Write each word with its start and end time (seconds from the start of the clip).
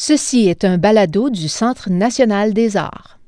Ceci 0.00 0.46
est 0.46 0.64
un 0.64 0.78
balado 0.78 1.28
du 1.28 1.48
Centre 1.48 1.90
national 1.90 2.54
des 2.54 2.76
arts. 2.76 3.18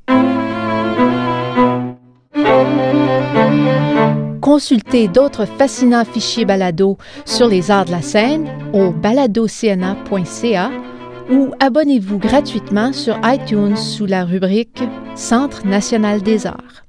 Consultez 4.40 5.09
d'autres 5.09 5.46
fascinants 5.46 6.04
fichiers 6.04 6.45
balado 6.45 6.96
sur 7.25 7.48
les 7.48 7.72
arts 7.72 7.87
de 7.87 7.91
la 7.91 8.03
scène 8.03 8.48
au 8.72 8.93
baladocna.ca 8.93 10.71
ou 11.33 11.48
abonnez-vous 11.59 12.19
gratuitement 12.19 12.93
sur 12.93 13.18
iTunes 13.25 13.77
sous 13.77 14.07
la 14.07 14.25
rubrique 14.25 14.84
Centre 15.16 15.66
national 15.66 16.23
des 16.23 16.46
arts. 16.46 16.84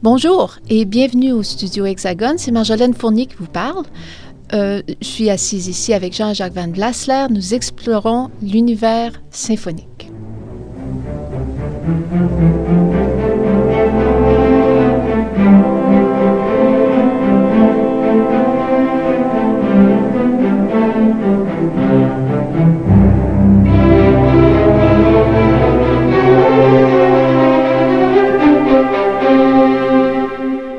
Bonjour 0.00 0.56
et 0.70 0.84
bienvenue 0.84 1.32
au 1.32 1.42
studio 1.42 1.84
Hexagone. 1.84 2.38
C'est 2.38 2.52
Marjolaine 2.52 2.94
Fournier 2.94 3.26
qui 3.26 3.34
vous 3.34 3.46
parle. 3.46 3.84
Euh, 4.54 4.82
je 5.00 5.06
suis 5.06 5.30
assise 5.30 5.68
ici 5.68 5.92
avec 5.92 6.14
Jean-Jacques 6.14 6.54
Van 6.54 6.68
Blasler. 6.68 7.26
Nous 7.30 7.54
explorons 7.54 8.30
l'univers 8.42 9.12
symphonique. 9.30 10.10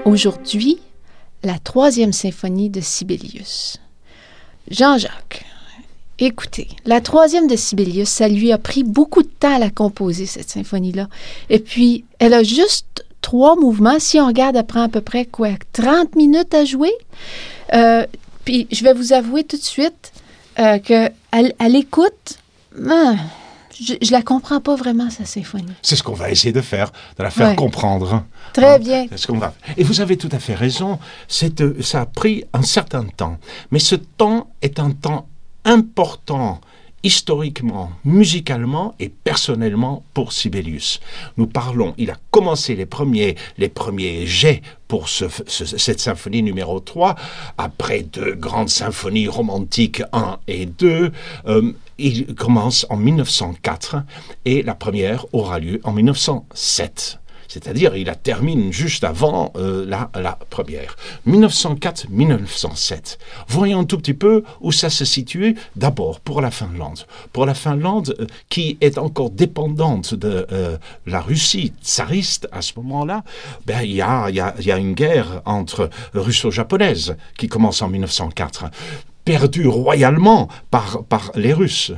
Aujourd'hui, 0.06 0.80
troisième 1.80 2.12
symphonie 2.12 2.70
de 2.70 2.82
Sibelius. 2.82 3.78
Jean-Jacques, 4.70 5.46
écoutez, 6.20 6.68
la 6.86 7.00
troisième 7.00 7.48
de 7.48 7.56
Sibelius, 7.56 8.10
ça 8.10 8.28
lui 8.28 8.52
a 8.52 8.58
pris 8.58 8.84
beaucoup 8.84 9.24
de 9.24 9.30
temps 9.30 9.56
à 9.56 9.60
la 9.60 9.70
composer, 9.70 10.26
cette 10.26 10.50
symphonie-là. 10.50 11.08
Et 11.50 11.60
puis, 11.60 12.04
elle 12.20 12.34
a 12.34 12.44
juste 12.44 13.06
trois 13.22 13.56
mouvements. 13.56 13.98
Si 13.98 14.20
on 14.20 14.28
regarde, 14.28 14.58
elle 14.58 14.66
prend 14.66 14.82
à 14.82 14.90
peu 14.90 15.00
près 15.00 15.24
quoi, 15.24 15.52
30 15.72 16.18
minutes 16.18 16.54
à 16.54 16.66
jouer. 16.66 16.92
Euh, 17.74 18.06
puis, 18.44 18.68
je 18.74 18.84
vais 18.84 18.94
vous 18.94 19.14
avouer 19.14 19.46
tout 19.46 19.56
de 19.56 19.64
suite 19.64 20.12
euh, 20.60 20.80
qu'elle 20.80 21.14
elle 21.32 21.76
écoute. 21.78 22.40
Ah, 22.90 23.16
je, 23.82 23.94
je 24.02 24.12
la 24.12 24.22
comprends 24.22 24.60
pas 24.60 24.76
vraiment, 24.76 25.10
sa 25.10 25.26
symphonie. 25.26 25.74
C'est 25.82 25.96
ce 25.96 26.04
qu'on 26.04 26.14
va 26.14 26.30
essayer 26.32 26.52
de 26.52 26.62
faire, 26.62 26.92
de 27.18 27.24
la 27.24 27.30
faire 27.32 27.50
Ouais. 27.50 27.56
comprendre. 27.56 28.24
Très 28.54 28.76
Hein, 28.76 28.80
bien. 28.80 29.06
c'est 29.10 29.18
ce 29.18 29.28
qu'on 29.28 29.38
va. 29.38 29.54
Et 29.78 29.84
vous 29.84 30.02
avez 30.02 30.18
tout 30.18 30.30
à 30.32 30.40
fait 30.40 30.56
raison. 30.56 31.00
C'est, 31.28 31.62
euh, 31.62 31.82
ça 31.82 32.02
a 32.02 32.06
pris 32.06 32.44
un 32.54 32.62
certain 32.64 33.04
temps, 33.06 33.38
mais 33.72 33.80
ce 33.80 33.96
temps 33.96 34.50
est 34.62 34.80
un 34.80 34.92
temps 34.92 35.28
important 35.66 36.60
historiquement, 37.04 37.92
musicalement 38.06 38.94
et 39.00 39.10
personnellement 39.10 40.04
pour 40.14 40.34
Sibelius. 40.34 41.00
Nous 41.38 41.48
parlons, 41.48 41.94
il 41.98 42.12
a 42.12 42.18
commencé 42.32 42.76
les 42.76 42.86
premiers, 42.86 43.36
les 43.58 43.70
premiers 43.70 44.26
jets 44.26 44.62
pour 44.88 45.10
ce- 45.10 45.26
ce- 45.48 45.66
cette 45.78 46.00
symphonie 46.00 46.44
numéro 46.44 46.80
3, 46.80 47.16
après 47.58 48.02
deux 48.02 48.34
grandes 48.36 48.70
symphonies 48.70 49.28
romantiques 49.28 50.02
1 50.14 50.40
et 50.48 50.66
2. 50.66 51.12
euh, 51.48 51.72
il 51.98 52.34
commence 52.36 52.86
en 52.90 52.96
1904 52.96 53.98
et 54.46 54.64
la 54.64 54.74
première 54.74 55.26
aura 55.34 55.60
lieu 55.60 55.82
en 55.84 55.92
1907. 55.92 57.20
C'est-à-dire, 57.50 57.96
il 57.96 58.06
la 58.06 58.16
termine 58.16 58.72
juste 58.72 59.04
avant 59.04 59.52
euh, 59.58 59.84
la, 59.86 60.10
la 60.14 60.38
première. 60.50 60.96
1904-1907. 61.28 63.18
Voyons 63.48 63.80
un 63.80 63.86
tout 63.86 63.98
petit 63.98 64.14
peu 64.14 64.44
où 64.62 64.72
ça 64.72 64.92
se 64.92 65.04
situe 65.04 65.58
d'abord 65.76 66.20
pour 66.20 66.42
la 66.42 66.52
Finlande. 66.52 67.00
Pour 67.34 67.48
la 67.48 67.56
Finlande, 67.56 68.16
euh, 68.20 68.28
qui 68.50 68.78
est 68.82 69.00
encore 69.00 69.32
dépendante 69.32 70.14
de 70.14 70.46
euh, 70.52 70.78
la 71.08 71.22
Russie 71.22 71.74
tsariste 71.84 72.48
à 72.52 72.62
ce 72.62 72.74
moment-là, 72.78 73.24
ben, 73.66 73.82
il 73.82 73.94
y, 73.94 74.02
a, 74.02 74.30
y, 74.30 74.40
a, 74.40 74.54
y 74.60 74.72
a 74.72 74.78
une 74.78 74.94
guerre 74.94 75.42
entre 75.46 75.90
russo-japonaise 76.14 77.18
qui 77.36 77.48
commence 77.48 77.82
en 77.82 77.90
1904, 77.90 78.66
perdue 79.26 79.68
royalement 79.68 80.50
par, 80.70 81.04
par 81.04 81.32
les 81.34 81.54
Russes. 81.54 81.94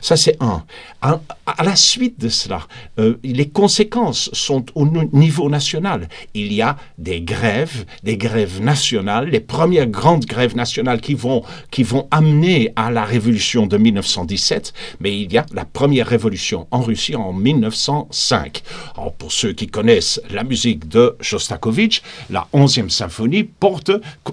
Ça, 0.00 0.16
c'est 0.16 0.36
un. 0.40 0.64
À, 1.00 1.20
la 1.62 1.76
suite 1.76 2.20
de 2.20 2.28
cela, 2.28 2.66
euh, 2.98 3.16
les 3.22 3.48
conséquences 3.48 4.30
sont 4.32 4.66
au 4.74 4.86
niveau 5.12 5.48
national. 5.48 6.08
Il 6.34 6.52
y 6.52 6.62
a 6.62 6.76
des 6.98 7.20
grèves, 7.20 7.84
des 8.02 8.16
grèves 8.16 8.60
nationales, 8.60 9.28
les 9.28 9.40
premières 9.40 9.86
grandes 9.86 10.26
grèves 10.26 10.56
nationales 10.56 11.00
qui 11.00 11.14
vont, 11.14 11.42
qui 11.70 11.82
vont 11.82 12.08
amener 12.10 12.72
à 12.76 12.90
la 12.90 13.04
révolution 13.04 13.66
de 13.66 13.76
1917, 13.76 14.72
mais 15.00 15.20
il 15.20 15.32
y 15.32 15.38
a 15.38 15.46
la 15.52 15.64
première 15.64 16.06
révolution 16.06 16.66
en 16.70 16.80
Russie 16.80 17.16
en 17.16 17.32
1905. 17.32 18.62
Alors, 18.96 19.12
pour 19.14 19.32
ceux 19.32 19.52
qui 19.52 19.66
connaissent 19.66 20.20
la 20.30 20.44
musique 20.44 20.88
de 20.88 21.16
Shostakovich, 21.20 22.02
la 22.30 22.46
11e 22.52 22.90
symphonie 22.90 23.44
porte, 23.44 23.90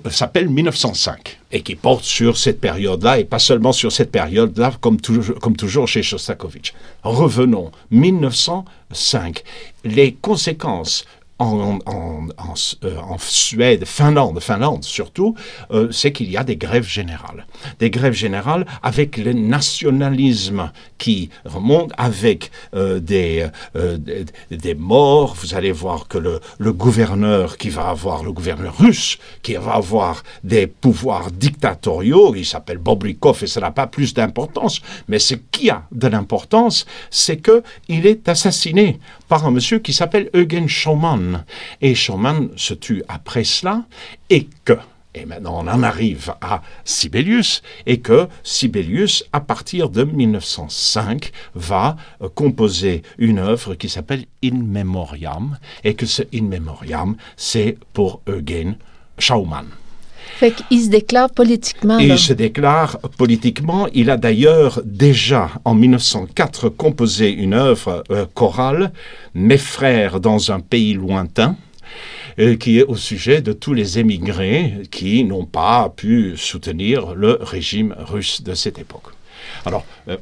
s'appelle 0.09 0.49
1905 0.49 1.39
et 1.55 1.61
qui 1.61 1.75
porte 1.75 2.03
sur 2.03 2.35
cette 2.35 2.59
période-là 2.59 3.17
et 3.19 3.23
pas 3.23 3.39
seulement 3.39 3.71
sur 3.71 3.89
cette 3.89 4.11
période-là 4.11 4.73
comme, 4.81 4.99
toujours- 4.99 5.87
chez 5.87 6.03
Shostakovich. 6.03 6.73
Revenons, 7.03 7.71
1905. 7.91 9.41
Les 9.85 10.13
conséquences 10.15 11.05
en, 11.39 11.79
en- 11.85 12.27
en- 12.37 12.53
euh, 12.83 12.97
en 12.97 13.17
Suède, 13.17 13.85
Finlande, 13.85 14.39
Finlande 14.41 14.83
surtout, 14.83 15.35
euh, 15.71 15.89
c'est 15.91 16.11
qu'il 16.11 16.29
y 16.29 16.35
a 16.37 16.43
des 16.43 16.57
grèves 16.57 16.87
générales. 16.87 17.45
Des 17.79 17.89
grèves 17.89 18.13
générales 18.13 18.65
avec 18.83 19.17
le 19.17 19.31
nationalisme 19.33 20.71
qui 20.97 21.29
remonte 21.45 21.91
avec 21.97 22.51
euh, 22.75 22.99
des, 22.99 23.47
euh, 23.75 23.97
des, 24.51 24.75
morts. 24.75 25.35
Vous 25.39 25.55
allez 25.55 25.71
voir 25.71 26.07
que 26.07 26.17
le, 26.17 26.39
le 26.57 26.73
gouverneur 26.73 27.57
qui 27.57 27.69
va 27.69 27.89
avoir, 27.89 28.23
le 28.23 28.31
gouverneur 28.31 28.77
russe, 28.77 29.17
qui 29.41 29.55
va 29.55 29.73
avoir 29.75 30.23
des 30.43 30.67
pouvoirs 30.67 31.31
dictatoriaux, 31.31 32.35
il 32.35 32.45
s'appelle 32.45 32.77
Bobrikov 32.77 33.43
et 33.43 33.47
ça 33.47 33.61
n'a 33.61 33.71
pas 33.71 33.87
plus 33.87 34.13
d'importance, 34.13 34.81
mais 35.07 35.19
ce 35.19 35.35
qui 35.35 35.69
a 35.69 35.83
de 35.91 36.07
l'importance, 36.07 36.85
c'est 37.09 37.37
que 37.37 37.63
il 37.87 38.05
est 38.05 38.27
assassiné 38.29 38.99
par 39.27 39.45
un 39.45 39.51
monsieur 39.51 39.79
qui 39.79 39.93
s'appelle 39.93 40.29
Eugen 40.35 40.67
Schumann. 40.67 41.43
Et 41.81 41.95
Schumann 41.95 42.49
se 42.55 42.73
tue 42.73 43.03
après 43.07 43.43
cela 43.43 43.83
et 44.29 44.47
que 44.63 44.77
et 45.15 45.25
maintenant 45.25 45.63
on 45.63 45.67
en 45.67 45.83
arrive 45.83 46.33
à 46.41 46.61
Sibelius, 46.83 47.61
et 47.85 47.99
que 47.99 48.27
Sibelius, 48.43 49.23
à 49.33 49.39
partir 49.39 49.89
de 49.89 50.03
1905, 50.03 51.31
va 51.55 51.95
euh, 52.21 52.29
composer 52.29 53.01
une 53.17 53.39
œuvre 53.39 53.75
qui 53.75 53.89
s'appelle 53.89 54.25
In 54.43 54.61
Memoriam, 54.63 55.57
et 55.83 55.95
que 55.95 56.05
ce 56.05 56.23
In 56.33 56.43
Memoriam, 56.43 57.15
c'est 57.37 57.77
pour 57.93 58.21
Eugen 58.27 58.75
Schumann. 59.17 59.67
Fait 60.37 60.51
qu'il 60.51 60.81
se 60.81 60.89
déclare 60.89 61.29
politiquement. 61.29 61.99
Et 61.99 62.07
il 62.07 62.19
se 62.19 62.33
déclare 62.33 62.99
politiquement. 63.17 63.87
Il 63.93 64.09
a 64.09 64.17
d'ailleurs 64.17 64.81
déjà, 64.83 65.49
en 65.63 65.75
1904, 65.75 66.69
composé 66.69 67.31
une 67.31 67.53
œuvre 67.53 68.03
euh, 68.11 68.25
chorale, 68.33 68.91
Mes 69.33 69.57
frères 69.57 70.19
dans 70.19 70.51
un 70.51 70.59
pays 70.59 70.93
lointain, 70.93 71.55
qui 72.59 72.79
est 72.79 72.83
au 72.83 72.95
sujet 72.95 73.41
de 73.41 73.53
tous 73.53 73.73
les 73.73 73.99
émigrés 73.99 74.83
qui 74.91 75.23
n'ont 75.23 75.45
pas 75.45 75.89
pu 75.95 76.35
soutenir 76.35 77.15
le 77.15 77.37
régime 77.41 77.95
russe 77.97 78.41
de 78.41 78.53
cette 78.53 78.77
époque. 78.79 79.15
Alors, 79.65 79.85
euh, 80.09 80.17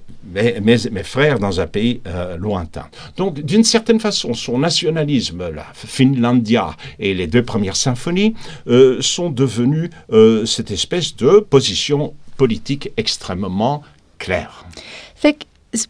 mes, 0.62 1.03
frères 1.03 1.40
dans 1.40 1.59
un 1.59 1.68
pays 1.68 2.02
euh, 2.07 2.38
lointain. 2.38 2.88
Donc, 3.18 3.40
d'une 3.41 3.63
certaine 3.63 4.00
façon, 4.00 4.34
son 4.34 4.59
nationalisme, 4.59 5.50
la 5.50 5.66
Finlandia 5.73 6.75
et 7.00 7.13
les 7.13 7.28
deux 7.28 7.44
premières 7.44 7.75
symphonies, 7.75 8.35
euh, 8.68 9.02
sont 9.02 9.29
devenus 9.29 9.90
cette 10.46 10.72
espèce 10.72 11.16
de 11.16 11.40
position 11.40 12.13
politique 12.38 12.91
extrêmement 12.97 13.84
claire. 14.17 14.66
Fait 15.16 15.46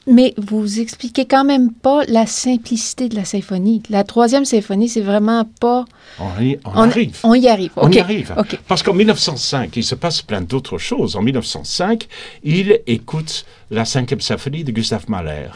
mais 0.08 0.34
vous 0.38 0.80
expliquez 0.80 1.26
quand 1.26 1.44
même 1.44 1.72
pas 1.72 2.04
la 2.08 2.26
simplicité 2.26 3.10
de 3.10 3.16
la 3.16 3.26
symphonie. 3.26 3.82
La 3.90 4.04
troisième 4.04 4.46
symphonie, 4.46 4.90
c'est 4.90 5.02
vraiment 5.02 5.46
pas. 5.60 5.86
On 6.20 6.42
y, 6.42 6.60
on 6.66 6.72
arrive. 6.72 7.20
On 7.24 7.34
y 7.34 7.48
arrive. 7.48 7.72
On 7.76 7.92
y 7.92 8.00
arrive. 8.00 8.34
Parce 8.68 8.84
qu'en 8.84 8.94
1905, 8.94 9.76
il 9.76 9.84
se 9.84 9.96
passe 9.96 10.22
plein 10.22 10.42
d'autres 10.42 10.78
choses. 10.78 11.16
En 11.16 11.22
1905, 11.22 12.08
il 12.44 12.80
écoute 12.88 13.46
la 13.72 13.86
cinquième 13.86 14.22
symphonie 14.22 14.64
de 14.64 14.72
Gustave 14.72 15.10
Mahler. 15.10 15.50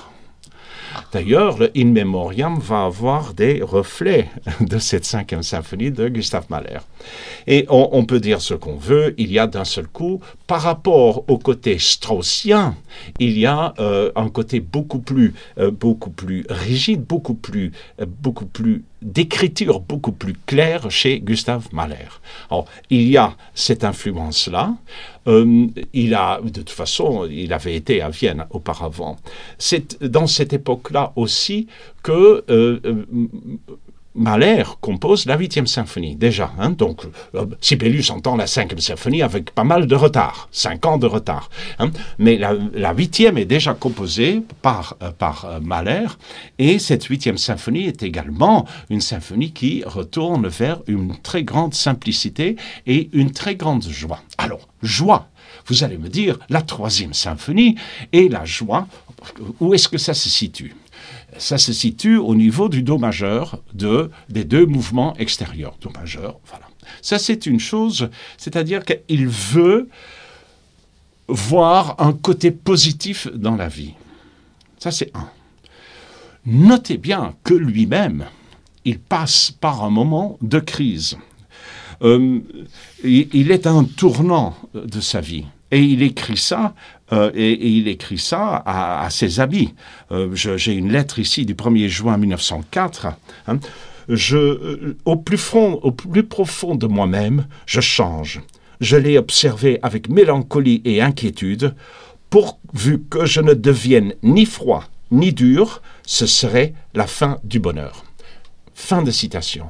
D'ailleurs, 1.12 1.58
le 1.58 1.72
In 1.76 1.92
Memoriam 1.92 2.60
va 2.60 2.86
avoir 2.86 3.34
des 3.34 3.62
reflets 3.62 4.30
de 4.62 4.78
cette 4.78 5.06
cinquième 5.06 5.44
symphonie 5.44 5.92
de 5.92 6.08
Gustave 6.08 6.46
Mahler. 6.50 6.80
Et 7.48 7.66
on, 7.70 8.06
peut 8.06 8.20
dire 8.20 8.42
ce 8.42 8.54
qu'on 8.54 8.76
veut, 8.76 9.16
il 9.18 9.32
y 9.32 9.40
a 9.40 9.48
d'un 9.48 9.64
seul 9.64 9.88
coup, 9.88 10.20
par 10.48 10.62
rapport 10.62 11.24
au 11.30 11.38
côté 11.38 11.78
straussien, 11.80 12.76
il 13.20 13.38
y 13.38 13.46
a 13.46 13.74
euh, 13.80 14.12
un 14.16 14.30
côté 14.30 14.60
beaucoup 14.60 15.00
plus, 15.00 15.34
euh, 15.58 15.72
beaucoup 15.72 16.10
plus 16.10 16.46
rigide, 16.50 17.04
beaucoup 17.04 17.36
plus, 17.36 17.72
euh, 18.02 18.06
beaucoup 18.08 18.46
plus 18.46 18.84
d'écriture 19.02 19.80
beaucoup 19.80 20.12
plus 20.12 20.36
claire 20.46 20.90
chez 20.90 21.20
Gustave 21.20 21.68
Mahler. 21.72 22.10
Alors, 22.50 22.66
il 22.90 23.08
y 23.08 23.18
a 23.18 23.36
cette 23.54 23.84
influence-là. 23.84 24.76
Euh, 25.28 25.68
il 25.94 26.16
a, 26.16 26.40
de 26.42 26.50
toute 26.50 26.70
façon, 26.70 27.28
il 27.30 27.54
avait 27.54 27.76
été 27.76 28.02
à 28.02 28.10
Vienne 28.10 28.46
auparavant. 28.50 29.18
C'est 29.58 30.04
dans 30.04 30.28
cette 30.28 30.54
époque-là 30.54 31.14
aussi 31.16 31.68
que 32.02 32.44
euh, 32.50 32.80
euh, 32.86 33.06
Mahler 34.18 34.64
compose 34.82 35.28
la 35.28 35.38
huitième 35.38 35.68
symphonie, 35.68 36.16
déjà. 36.16 36.52
Hein, 36.58 36.72
donc, 36.72 37.04
euh, 37.36 37.46
Sibelius 37.62 38.10
entend 38.10 38.36
la 38.36 38.48
cinquième 38.48 38.80
symphonie 38.80 39.22
avec 39.22 39.52
pas 39.52 39.64
mal 39.64 39.86
de 39.86 39.96
retard, 39.96 40.50
cinq 40.52 40.88
ans 40.88 40.98
de 40.98 41.06
retard. 41.06 41.50
Hein, 41.78 41.92
mais 42.18 42.38
la, 42.38 42.94
huitième 42.94 43.38
est 43.38 43.46
déjà 43.46 43.76
composée 43.76 44.42
par, 44.64 44.96
euh, 45.04 45.12
euh, 45.22 45.60
Mahler, 45.62 46.08
et 46.58 46.80
cette 46.80 47.04
huitième 47.04 47.38
symphonie 47.38 47.86
est 47.86 48.02
également 48.02 48.66
une 48.90 49.02
symphonie 49.02 49.52
qui 49.52 49.84
retourne 49.86 50.48
vers 50.48 50.82
une 50.88 51.16
très 51.22 51.44
grande 51.44 51.76
simplicité 51.76 52.56
et 52.88 53.10
une 53.14 53.32
très 53.32 53.56
grande 53.56 53.88
joie. 53.88 54.22
Alors, 54.40 54.68
joie, 54.82 55.30
vous 55.68 55.84
allez 55.84 55.98
me 55.98 56.10
dire, 56.10 56.40
la 56.50 56.64
troisième 56.64 57.14
symphonie 57.14 57.76
et 58.14 58.30
la 58.30 58.46
joie, 58.46 58.88
où 59.60 59.76
est-ce 59.76 59.88
que 59.88 60.00
ça 60.00 60.16
se 60.16 60.30
situe? 60.30 60.76
Ça 61.38 61.58
se 61.58 61.74
situe 61.74 62.18
au 62.18 62.36
niveau 62.36 62.70
du 62.70 62.84
Do 62.84 62.98
majeur 62.98 63.62
de, 63.74 64.10
des 64.30 64.44
deux 64.44 64.66
mouvements 64.66 65.16
extérieurs. 65.18 65.76
Do 65.82 65.90
majeur, 65.90 66.40
voilà. 66.48 66.68
Ça, 67.02 67.20
c'est 67.20 67.46
une 67.46 67.60
chose, 67.60 68.10
c'est-à-dire 68.38 68.84
qu'il 68.86 69.28
veut 69.28 69.90
voir 71.28 71.96
un 72.00 72.14
côté 72.14 72.52
positif 72.52 73.28
dans 73.34 73.56
la 73.56 73.68
vie. 73.68 73.94
Ça, 74.80 74.92
c'est 74.92 75.16
un. 75.16 75.30
Notez 76.46 76.98
bien 76.98 77.36
que 77.44 77.54
lui-même, 77.54 78.26
il 78.86 79.00
passe 79.00 79.52
par 79.52 79.84
un 79.84 79.90
moment 79.90 80.38
de 80.42 80.60
crise. 80.60 81.18
Euh, 82.04 82.40
il 83.04 83.52
est 83.52 83.68
un 83.68 83.84
tournant 83.84 84.56
de 84.74 85.02
sa 85.02 85.20
vie. 85.20 85.46
Et 85.72 85.82
il 85.82 86.02
écrit 86.02 86.38
ça, 86.38 86.74
euh, 87.14 87.32
et, 87.34 87.54
il 87.54 87.88
écrit 87.88 88.18
ça 88.18 88.64
à, 88.66 89.10
ses 89.10 89.40
amis. 89.40 89.74
Euh, 90.12 90.34
j'ai 90.34 90.74
une 90.74 90.92
lettre 90.92 91.20
ici 91.20 91.46
du 91.46 91.56
1er 91.56 91.88
juin 91.88 92.18
1904. 92.18 93.08
Hein. 93.48 93.60
Je, 94.10 94.38
euh, 94.38 94.98
au, 95.06 95.16
plus 95.16 95.38
fond, 95.38 95.80
au 95.84 95.92
plus 95.92 96.24
profond 96.24 96.76
de 96.76 96.88
moi-même, 96.88 97.48
je 97.66 97.82
change. 97.82 98.42
Je 98.82 98.96
l'ai 98.96 99.18
observé 99.18 99.80
avec 99.82 100.10
mélancolie 100.10 100.82
et 100.86 101.02
inquiétude. 101.02 101.76
Pourvu 102.30 103.04
que 103.10 103.26
je 103.26 103.42
ne 103.42 103.54
devienne 103.54 104.14
ni 104.24 104.46
froid 104.46 104.84
ni 105.12 105.34
dur, 105.34 105.82
ce 106.06 106.26
serait 106.26 106.74
la 106.94 107.08
fin 107.08 107.40
du 107.44 107.60
bonheur. 107.60 108.04
Fin 108.74 109.02
de 109.02 109.12
citation. 109.12 109.68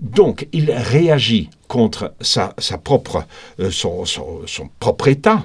Donc, 0.00 0.46
il 0.52 0.70
réagit 0.70 1.48
contre 1.68 2.14
sa, 2.20 2.52
propre, 2.82 3.24
euh, 3.60 3.70
son, 3.70 4.04
propre 4.78 5.08
état. 5.08 5.42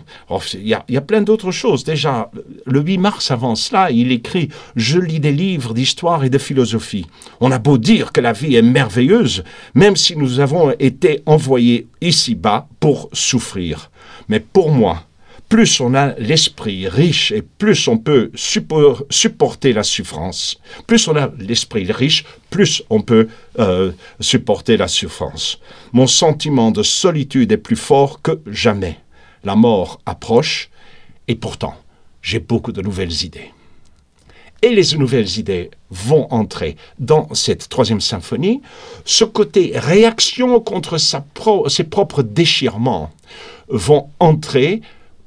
Il 0.53 0.67
y, 0.67 0.97
a, 0.97 1.01
plein 1.01 1.21
d'autres 1.21 1.51
choses. 1.51 1.83
Déjà, 1.83 2.29
le 2.65 2.81
8 2.81 2.97
mars 2.97 3.31
avant 3.31 3.55
cela, 3.55 3.91
il 3.91 4.11
écrit 4.11 4.49
Je 4.75 4.99
lis 4.99 5.19
des 5.19 5.31
livres 5.31 5.73
d'histoire 5.73 6.23
et 6.23 6.29
de 6.29 6.37
philosophie. 6.37 7.07
On 7.39 7.51
a 7.51 7.59
beau 7.59 7.77
dire 7.77 8.11
que 8.11 8.21
la 8.21 8.33
vie 8.33 8.55
est 8.55 8.61
merveilleuse, 8.61 9.43
même 9.73 9.95
si 9.95 10.15
nous 10.15 10.39
avons 10.39 10.71
été 10.79 11.23
envoyés 11.25 11.87
ici-bas 12.01 12.67
pour 12.79 13.09
souffrir. 13.13 13.89
Mais 14.27 14.39
pour 14.39 14.71
moi, 14.71 15.03
plus 15.51 15.81
on 15.81 15.93
a 15.95 16.13
l'esprit 16.13 16.87
riche 16.87 17.33
et 17.33 17.41
plus 17.41 17.89
on 17.89 17.97
peut 17.97 18.31
supporter 18.33 19.73
la 19.73 19.83
souffrance. 19.83 20.57
Plus 20.87 21.09
on 21.09 21.15
a 21.17 21.29
l'esprit 21.39 21.91
riche, 21.91 22.23
plus 22.49 22.83
on 22.89 23.01
peut 23.01 23.27
euh, 23.59 23.91
supporter 24.21 24.77
la 24.77 24.87
souffrance. 24.87 25.59
Mon 25.91 26.07
sentiment 26.07 26.71
de 26.71 26.83
solitude 26.83 27.51
est 27.51 27.57
plus 27.57 27.75
fort 27.75 28.21
que 28.21 28.39
jamais. 28.47 28.97
La 29.43 29.57
mort 29.57 29.99
approche 30.05 30.69
et 31.27 31.35
pourtant, 31.35 31.75
j'ai 32.21 32.39
beaucoup 32.39 32.71
de 32.71 32.81
nouvelles 32.81 33.25
idées. 33.25 33.51
Et 34.61 34.69
les 34.69 34.97
nouvelles 34.97 35.37
idées 35.37 35.69
vont 35.89 36.31
entrer 36.31 36.77
dans 36.97 37.27
cette 37.33 37.67
troisième 37.67 37.99
symphonie. 37.99 38.61
Ce 39.03 39.25
côté 39.25 39.73
réaction 39.75 40.61
contre 40.61 40.97
ses 40.97 41.83
propres 41.83 42.23
déchirements 42.23 43.11
vont 43.67 44.09
entrer 44.21 44.81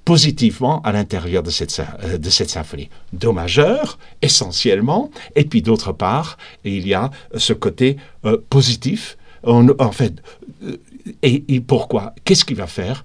positivement 0.05 0.83
à 0.83 0.93
l'intérieur 0.93 1.43
de 1.43 1.51
cette, 1.51 1.81
euh, 2.03 2.19
de 2.19 2.31
cette 2.31 2.51
symphonie. 2.51 2.89
Do 3.13 3.33
majeur, 3.33 3.99
essentiellement, 4.23 5.11
et 5.35 5.45
puis 5.45 5.63
d'autre 5.63 5.93
part, 5.93 6.37
il 6.65 6.87
y 6.87 6.95
a 6.95 7.11
ce 7.37 7.53
côté 7.53 7.97
euh, 8.25 8.39
positif. 8.51 9.17
en 9.45 9.93
fait, 9.93 10.23
euh, 10.63 10.77
et, 11.23 11.61
pourquoi? 11.61 12.15
Qu'est-ce 12.25 12.45
qu'il 12.45 12.57
va 12.57 12.67
faire? 12.67 13.05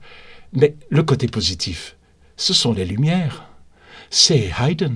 Mais 0.53 0.75
le 0.89 1.03
côté 1.03 1.27
positif, 1.27 1.95
ce 2.37 2.53
sont 2.53 2.73
les 2.73 2.85
lumières. 2.85 3.45
C'est 4.09 4.51
Haydn, 4.59 4.95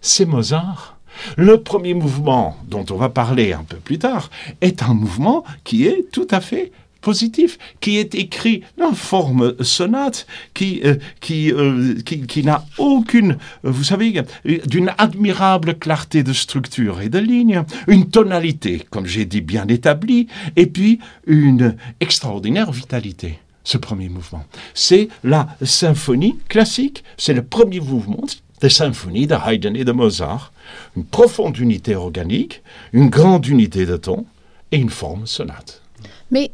c'est 0.00 0.26
Mozart. 0.26 0.98
Le 1.36 1.62
premier 1.62 1.94
mouvement, 1.94 2.56
dont 2.68 2.84
on 2.90 2.96
va 2.96 3.08
parler 3.08 3.52
un 3.52 3.64
peu 3.64 3.78
plus 3.78 3.98
tard, 3.98 4.30
est 4.60 4.82
un 4.82 4.94
mouvement 4.94 5.44
qui 5.64 5.86
est 5.86 6.10
tout 6.12 6.28
à 6.30 6.40
fait 6.40 6.72
positif, 7.06 7.56
qui 7.80 7.98
est 7.98 8.16
écrit 8.16 8.64
en 8.82 8.92
forme 8.92 9.54
sonate, 9.62 10.26
qui, 10.54 10.80
euh, 10.84 10.96
euh, 11.30 11.94
qui, 12.04 12.26
qui, 12.26 12.42
n'a 12.42 12.64
aucune, 12.78 13.38
vous 13.62 13.84
savez, 13.84 14.24
d'une 14.44 14.90
admirable 14.98 15.78
clarté 15.78 16.24
de 16.24 16.32
structure 16.32 17.00
et 17.00 17.08
de 17.08 17.20
ligne, 17.20 17.62
une 17.86 18.10
tonalité, 18.10 18.84
comme 18.90 19.06
j'ai 19.06 19.24
dit, 19.24 19.40
bien 19.40 19.68
établie, 19.68 20.26
et 20.56 20.66
puis 20.66 20.98
une 21.28 21.76
extraordinaire 22.00 22.72
vitalité 22.72 23.38
ce 23.62 23.78
premier 23.78 24.08
mouvement. 24.08 24.44
C'est 24.74 25.08
la 25.22 25.48
symphonie 25.62 26.36
classique, 26.48 27.04
c'est 27.16 27.34
le 27.34 27.44
premier 27.44 27.80
mouvement 27.80 28.26
des 28.60 28.70
symphonies 28.70 29.28
de 29.28 29.36
Haydn 29.46 29.76
et 29.76 29.84
de 29.84 29.92
Mozart, 29.92 30.52
une 30.96 31.04
profonde 31.04 31.58
unité 31.58 31.94
organique, 31.94 32.62
une 32.92 33.10
grande 33.10 33.46
unité 33.46 33.86
de 33.86 33.96
ton 33.96 34.24
et 34.72 34.78
une 34.78 34.90
forme 34.90 35.26
sonate. 35.26 35.82
Mais 36.30 36.50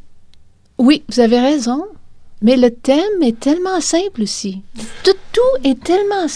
oui, 0.87 1.02
vous 1.08 1.20
avez 1.20 1.40
raison. 1.40 1.84
Mais 2.44 2.56
le 2.56 2.70
thème 2.70 3.23
est 3.23 3.38
tellement 3.38 3.81
simple 3.81 4.23
aussi. 4.23 4.62
Tout, 5.05 5.14
tout 5.32 5.55
est 5.62 5.81
tellement. 5.81 6.26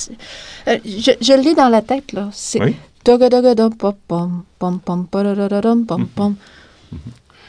Euh, 0.68 0.78
je, 0.84 1.12
je 1.20 1.32
l'ai 1.32 1.54
dans 1.54 1.68
la 1.68 1.82
tête, 1.82 2.12
là. 2.12 2.30
C'est. 2.32 2.62
Oui. 2.62 2.76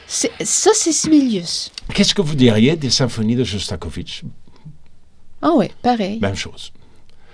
Ça, 0.08 0.70
c'est 0.74 0.92
Sibelius. 0.92 1.70
Qu'est-ce 1.94 2.14
que 2.14 2.22
vous 2.22 2.34
diriez 2.34 2.74
des 2.76 2.90
symphonies 2.90 3.36
de 3.36 3.44
Shostakovich? 3.44 4.24
Ah 5.42 5.52
oui, 5.54 5.66
pareil. 5.82 6.18
Même 6.20 6.34
chose. 6.34 6.72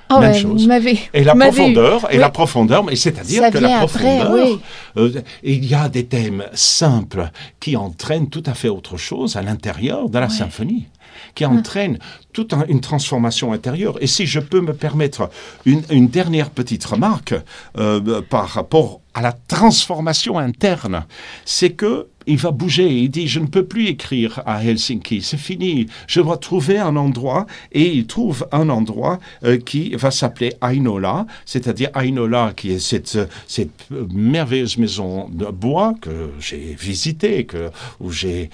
Ah 0.08 0.20
Même 0.20 0.34
chose. 0.34 0.68
Et 1.14 1.24
la 1.24 1.34
profondeur, 1.34 2.12
et 2.12 2.18
la 2.18 2.30
profondeur, 2.30 2.84
mais 2.84 2.96
c'est-à-dire 2.96 3.50
que 3.50 3.58
la 3.58 3.78
profondeur, 3.78 4.58
euh, 4.96 5.22
il 5.42 5.64
y 5.64 5.74
a 5.74 5.88
des 5.88 6.06
thèmes 6.06 6.44
simples 6.52 7.30
qui 7.60 7.76
entraînent 7.76 8.28
tout 8.28 8.42
à 8.46 8.54
fait 8.54 8.68
autre 8.68 8.96
chose 8.96 9.36
à 9.36 9.42
l'intérieur 9.42 10.08
de 10.08 10.18
la 10.18 10.28
symphonie, 10.28 10.86
qui 11.34 11.44
hum. 11.44 11.58
entraînent 11.58 11.98
toute 12.32 12.54
une 12.68 12.80
transformation 12.80 13.52
intérieure. 13.52 13.96
Et 14.00 14.06
si 14.06 14.26
je 14.26 14.40
peux 14.40 14.60
me 14.60 14.74
permettre 14.74 15.30
une, 15.64 16.08
dernière 16.08 16.50
petite 16.50 16.84
remarque 16.84 17.34
euh, 17.78 18.20
par 18.22 18.48
rapport 18.48 19.00
à 19.14 19.22
la 19.22 19.32
transformation 19.32 20.38
interne, 20.38 21.06
c'est 21.44 21.70
que 21.70 22.08
il 22.26 22.36
va 22.36 22.50
bouger. 22.50 22.88
Il 22.88 23.10
dit, 23.10 23.28
je 23.28 23.40
ne 23.40 23.46
peux 23.46 23.64
plus 23.64 23.86
écrire 23.88 24.42
à 24.46 24.64
Helsinki, 24.64 25.22
c'est 25.22 25.36
fini. 25.36 25.86
Je 26.06 26.20
dois 26.20 26.36
trouver 26.36 26.78
un 26.78 26.96
endroit. 26.96 27.46
Et 27.72 27.92
il 27.92 28.06
trouve 28.06 28.46
un 28.52 28.68
endroit 28.68 29.18
euh, 29.44 29.58
qui 29.58 29.94
va 29.94 30.10
s'appeler 30.10 30.54
Ainola, 30.62 31.26
c'est-à-dire 31.44 31.90
Ainola, 31.94 32.52
qui 32.56 32.72
est 32.72 32.78
cette, 32.78 33.18
cette 33.46 33.90
merveilleuse 34.12 34.78
maison 34.78 35.28
de 35.30 35.46
bois 35.46 35.94
que 36.00 36.30
j'ai 36.40 36.76
visitée, 36.78 37.44
que, 37.44 37.70
où 38.00 38.10
j'ai 38.10 38.50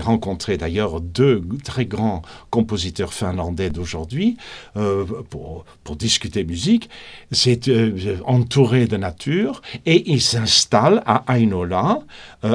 rencontré 0.00 0.56
d'ailleurs 0.56 1.00
deux 1.00 1.42
très 1.62 1.86
grands 1.86 2.22
compositeurs 2.50 3.12
finlandais 3.12 3.70
d'aujourd'hui 3.70 4.36
euh, 4.76 5.04
pour, 5.30 5.64
pour, 5.82 5.96
discuter 5.96 6.44
musique. 6.44 6.88
C'est 7.30 7.68
euh, 7.68 8.16
entouré 8.26 8.86
de 8.86 8.96
nature 8.96 9.62
et 9.86 10.10
il 10.10 10.20
s'installe 10.20 11.02
à 11.06 11.24
Ainola. 11.38 12.00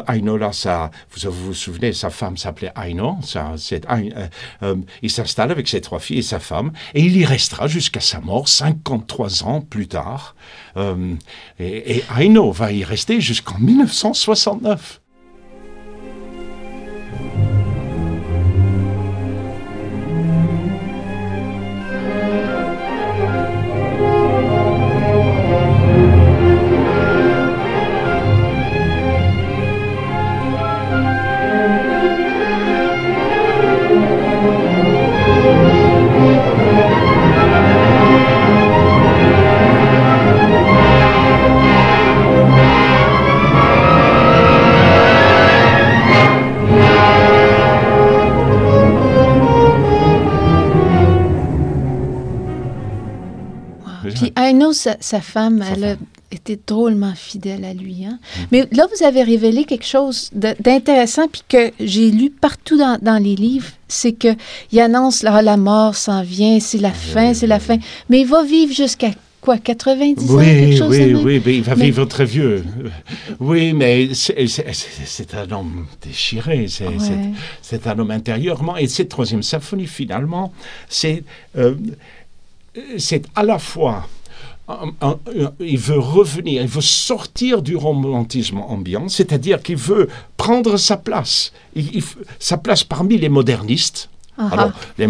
Ainola 0.07 0.48
vous 0.51 1.31
vous 1.31 1.53
souvenez, 1.53 1.93
sa 1.93 2.09
femme 2.09 2.37
s'appelait 2.37 2.71
Aino. 2.75 3.17
Ça, 3.21 3.53
euh, 3.71 4.27
euh, 4.63 4.75
il 5.01 5.09
s'installe 5.09 5.51
avec 5.51 5.67
ses 5.67 5.81
trois 5.81 5.99
filles 5.99 6.19
et 6.19 6.23
sa 6.23 6.39
femme, 6.39 6.71
et 6.93 7.01
il 7.01 7.15
y 7.17 7.25
restera 7.25 7.67
jusqu'à 7.67 7.99
sa 7.99 8.19
mort, 8.19 8.47
53 8.47 9.43
ans 9.43 9.61
plus 9.61 9.87
tard. 9.87 10.35
Euh, 10.77 11.15
et 11.59 12.03
Aino 12.17 12.51
va 12.51 12.71
y 12.71 12.83
rester 12.83 13.21
jusqu'en 13.21 13.57
1969. 13.59 15.01
Sa, 54.79 54.97
sa 54.99 55.21
femme, 55.21 55.61
Sa 55.63 55.71
elle 55.73 55.83
a 55.83 55.89
femme. 55.95 56.05
été 56.31 56.59
drôlement 56.65 57.13
fidèle 57.15 57.65
à 57.65 57.73
lui. 57.73 58.05
Hein? 58.05 58.19
Mais 58.51 58.67
là, 58.71 58.87
vous 58.95 59.03
avez 59.03 59.23
révélé 59.23 59.63
quelque 59.65 59.85
chose 59.85 60.29
d'intéressant, 60.33 61.27
puis 61.27 61.43
que 61.47 61.71
j'ai 61.79 62.09
lu 62.11 62.29
partout 62.29 62.77
dans, 62.77 62.97
dans 63.01 63.21
les 63.21 63.35
livres, 63.35 63.69
c'est 63.87 64.13
que 64.13 64.29
il 64.71 64.79
annonce 64.79 65.23
là, 65.23 65.41
la 65.41 65.57
mort 65.57 65.95
s'en 65.95 66.21
vient, 66.23 66.59
c'est 66.59 66.77
la 66.79 66.91
fin, 66.93 67.33
c'est 67.33 67.47
la 67.47 67.59
fin. 67.59 67.77
Mais 68.09 68.21
il 68.21 68.27
va 68.27 68.43
vivre 68.43 68.73
jusqu'à 68.73 69.11
quoi, 69.41 69.57
90 69.57 70.31
ans, 70.31 70.37
quelque 70.37 70.65
Oui, 70.69 70.77
chose 70.77 70.97
de 70.97 71.03
oui, 71.15 71.21
oui, 71.25 71.41
mais 71.45 71.55
il 71.57 71.63
va 71.63 71.75
Mais- 71.75 71.85
vivre 71.85 72.05
très 72.05 72.25
vieux. 72.25 72.63
Oui, 73.39 73.73
mais 73.73 74.09
c'est 74.13 75.33
un 75.33 75.49
homme 75.51 75.85
déchiré, 76.05 76.67
c'est 76.67 76.87
Ouais. 76.87 77.79
un 77.85 77.99
homme 77.99 78.11
intérieurement. 78.11 78.75
Et 78.77 78.87
cette 78.87 79.09
troisième 79.09 79.41
symphonie, 79.43 79.87
finalement, 79.87 80.51
c'est 80.89 81.23
euh, 81.57 81.73
c'est 82.97 83.23
à 83.35 83.43
la 83.43 83.57
fois... 83.59 84.07
il 85.59 85.77
veut 85.77 85.99
revenir, 85.99 86.61
il 86.61 86.67
veut 86.67 86.81
sortir 86.81 87.61
du 87.61 87.75
romantisme 87.75 88.59
ambiant, 88.59 89.09
c'est-à-dire 89.09 89.61
qu'il 89.61 89.77
veut 89.77 90.09
prendre 90.37 90.77
sa 90.77 90.97
place, 90.97 91.51
sa 92.39 92.57
place 92.57 92.83
parmi 92.83 93.17
les 93.17 93.29
modernistes. 93.29 94.09
Alors, 94.39 94.71
les, 94.97 95.07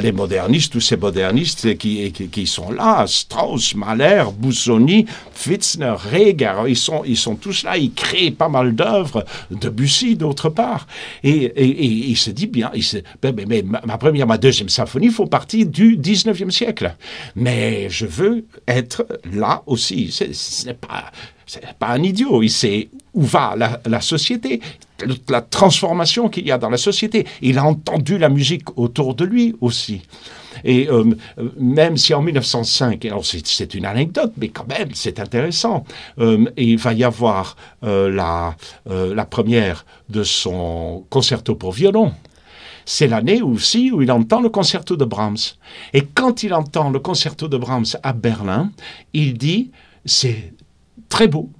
les 0.00 0.12
modernistes, 0.12 0.72
tous 0.72 0.80
ces 0.80 0.96
modernistes 0.96 1.78
qui, 1.78 2.12
qui, 2.12 2.28
qui 2.28 2.46
sont 2.46 2.70
là, 2.70 3.06
Strauss, 3.06 3.74
Mahler, 3.74 4.24
Busoni, 4.38 5.06
Pfitzner, 5.34 5.94
Reger, 5.96 6.64
ils 6.68 6.76
sont, 6.76 7.02
ils 7.06 7.16
sont 7.16 7.36
tous 7.36 7.62
là, 7.62 7.78
ils 7.78 7.92
créent 7.92 8.30
pas 8.30 8.48
mal 8.48 8.74
d'œuvres, 8.74 9.24
Debussy 9.50 10.16
d'autre 10.16 10.50
part. 10.50 10.86
Et, 11.22 11.30
et, 11.30 11.68
et 11.68 11.86
il 11.86 12.16
se 12.16 12.30
dit 12.30 12.46
bien, 12.46 12.70
il 12.74 12.84
se, 12.84 12.98
ben, 13.22 13.34
mais, 13.34 13.46
mais 13.46 13.62
ma, 13.62 13.98
première, 13.98 14.26
ma 14.26 14.38
deuxième 14.38 14.68
symphonie 14.68 15.08
font 15.08 15.26
partie 15.26 15.64
du 15.64 15.96
19e 15.96 16.50
siècle. 16.50 16.94
Mais 17.34 17.88
je 17.88 18.06
veux 18.06 18.44
être 18.68 19.06
là 19.32 19.62
aussi. 19.66 20.12
Ce 20.12 20.66
n'est 20.66 20.74
pas, 20.74 21.10
c'est 21.46 21.74
pas 21.78 21.88
un 21.88 22.02
idiot, 22.02 22.42
il 22.42 22.50
sait 22.50 22.88
où 23.14 23.22
va 23.22 23.54
la, 23.56 24.00
société, 24.00 24.60
la 25.28 25.40
transformation 25.40 26.28
qu'il 26.28 26.46
y 26.46 26.52
a 26.52 26.58
dans 26.58 26.68
la 26.68 26.76
société. 26.76 27.26
Il 27.40 27.58
a 27.58 27.64
entendu 27.64 28.18
la 28.18 28.28
musique 28.28 28.76
autour 28.78 29.14
de 29.14 29.24
lui 29.24 29.54
aussi. 29.60 30.02
Et 30.64 30.88
euh, 30.88 31.04
même 31.58 31.96
si 31.96 32.14
en 32.14 32.22
1905, 32.22 33.04
alors 33.04 33.24
c'est 33.24 33.74
une 33.74 33.86
anecdote, 33.86 34.32
mais 34.36 34.48
quand 34.48 34.66
même 34.68 34.88
c'est 34.92 35.20
intéressant, 35.20 35.84
euh, 36.18 36.44
il 36.56 36.78
va 36.78 36.92
y 36.92 37.04
avoir 37.04 37.56
euh, 37.84 38.10
la 38.10 39.24
première 39.24 39.86
de 40.08 40.24
son 40.24 41.04
concerto 41.10 41.54
pour 41.54 41.72
violon. 41.72 42.12
C'est 42.84 43.08
l'année 43.08 43.42
aussi 43.42 43.90
où 43.90 44.02
il 44.02 44.12
entend 44.12 44.40
le 44.40 44.48
concerto 44.48 44.96
de 44.96 45.04
Brahms. 45.04 45.36
Et 45.92 46.02
quand 46.02 46.42
il 46.42 46.54
entend 46.54 46.90
le 46.90 47.00
concerto 47.00 47.48
de 47.48 47.56
Brahms 47.56 47.96
à 48.02 48.12
Berlin, 48.12 48.70
il 49.12 49.36
dit 49.36 49.70
c'est 50.04 50.54
très 51.08 51.28
beau, 51.28 51.50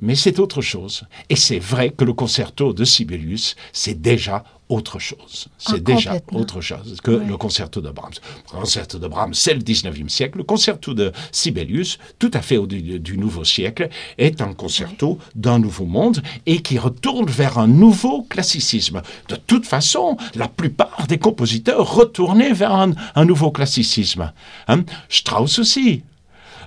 mais 0.00 0.14
c'est 0.14 0.38
autre 0.38 0.60
chose. 0.60 1.04
Et 1.30 1.36
c'est 1.36 1.58
vrai 1.58 1.90
que 1.90 2.04
le 2.04 2.12
concerto 2.12 2.72
de 2.72 2.84
Sibelius, 2.84 3.56
c'est 3.72 4.00
déjà 4.00 4.44
autre 4.68 4.98
chose. 4.98 5.46
C'est 5.58 5.76
Ah, 5.76 5.78
déjà 5.78 6.18
autre 6.32 6.60
chose 6.60 7.00
que 7.00 7.12
le 7.12 7.36
concerto 7.36 7.80
de 7.80 7.90
Brahms. 7.90 8.14
Le 8.52 8.58
concerto 8.58 8.98
de 8.98 9.06
Brahms, 9.06 9.32
c'est 9.32 9.54
le 9.54 9.60
19e 9.60 10.08
siècle. 10.08 10.38
Le 10.38 10.44
concerto 10.44 10.92
de 10.92 11.12
Sibelius, 11.30 11.98
tout 12.18 12.30
à 12.34 12.42
fait 12.42 12.56
au 12.56 12.66
du, 12.66 12.98
du 12.98 13.16
nouveau 13.16 13.44
siècle, 13.44 13.88
est 14.18 14.40
un 14.42 14.54
concerto 14.54 15.18
d'un 15.36 15.60
nouveau 15.60 15.86
monde 15.86 16.20
et 16.46 16.62
qui 16.62 16.78
retourne 16.78 17.30
vers 17.30 17.58
un 17.58 17.68
nouveau 17.68 18.22
classicisme. 18.22 19.02
De 19.28 19.36
toute 19.36 19.66
façon, 19.66 20.16
la 20.34 20.48
plupart 20.48 21.06
des 21.08 21.18
compositeurs 21.18 21.94
retournaient 21.94 22.52
vers 22.52 22.72
un, 22.74 22.92
un 23.14 23.24
nouveau 23.24 23.52
classicisme. 23.52 24.32
Hein? 24.66 24.82
Strauss 25.08 25.60
aussi. 25.60 26.02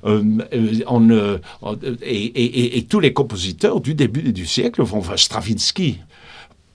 Euh, 0.05 0.23
euh, 0.53 1.37
euh, 1.63 1.95
et, 2.01 2.85
tous 2.89 2.99
les 2.99 3.13
compositeurs 3.13 3.81
du 3.81 3.93
début 3.93 4.33
du 4.33 4.45
siècle 4.45 4.81
vont 4.83 4.99
vers 4.99 5.19
Stravinsky. 5.19 5.99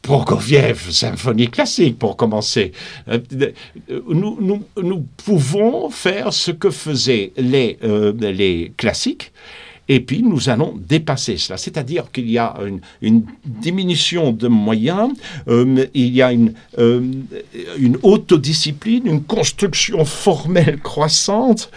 Prokofiev, 0.02 0.90
symphonie 0.90 1.48
classique 1.48 1.98
pour 1.98 2.16
commencer. 2.16 2.72
Nous, 4.06 5.06
pouvons 5.24 5.88
faire 5.88 6.32
ce 6.34 6.50
que 6.50 6.70
faisaient 6.70 7.32
les 7.38 8.72
classiques. 8.76 9.32
Et 9.88 10.00
puis 10.00 10.22
nous 10.22 10.48
allons 10.48 10.74
dépasser 10.76 11.36
cela, 11.36 11.58
c'est-à-dire 11.58 12.10
qu'il 12.10 12.30
y 12.30 12.38
a 12.38 12.56
une, 12.64 12.80
une 13.02 13.24
diminution 13.44 14.32
de 14.32 14.48
moyens, 14.48 15.12
euh, 15.48 15.86
il 15.92 16.14
y 16.14 16.22
a 16.22 16.32
une, 16.32 16.54
euh, 16.78 17.02
une 17.78 17.98
autodiscipline, 18.02 19.06
une 19.06 19.22
construction 19.22 20.04
formelle 20.04 20.80
croissante 20.80 21.70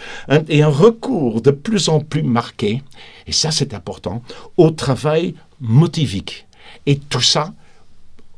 et 0.48 0.62
un 0.62 0.68
recours 0.68 1.42
de 1.42 1.50
plus 1.50 1.88
en 1.88 2.00
plus 2.00 2.22
marqué, 2.22 2.82
et 3.26 3.32
ça 3.32 3.50
c'est 3.50 3.74
important, 3.74 4.22
au 4.56 4.70
travail 4.70 5.34
motivique. 5.60 6.46
Et 6.86 6.96
tout 6.96 7.20
ça 7.20 7.52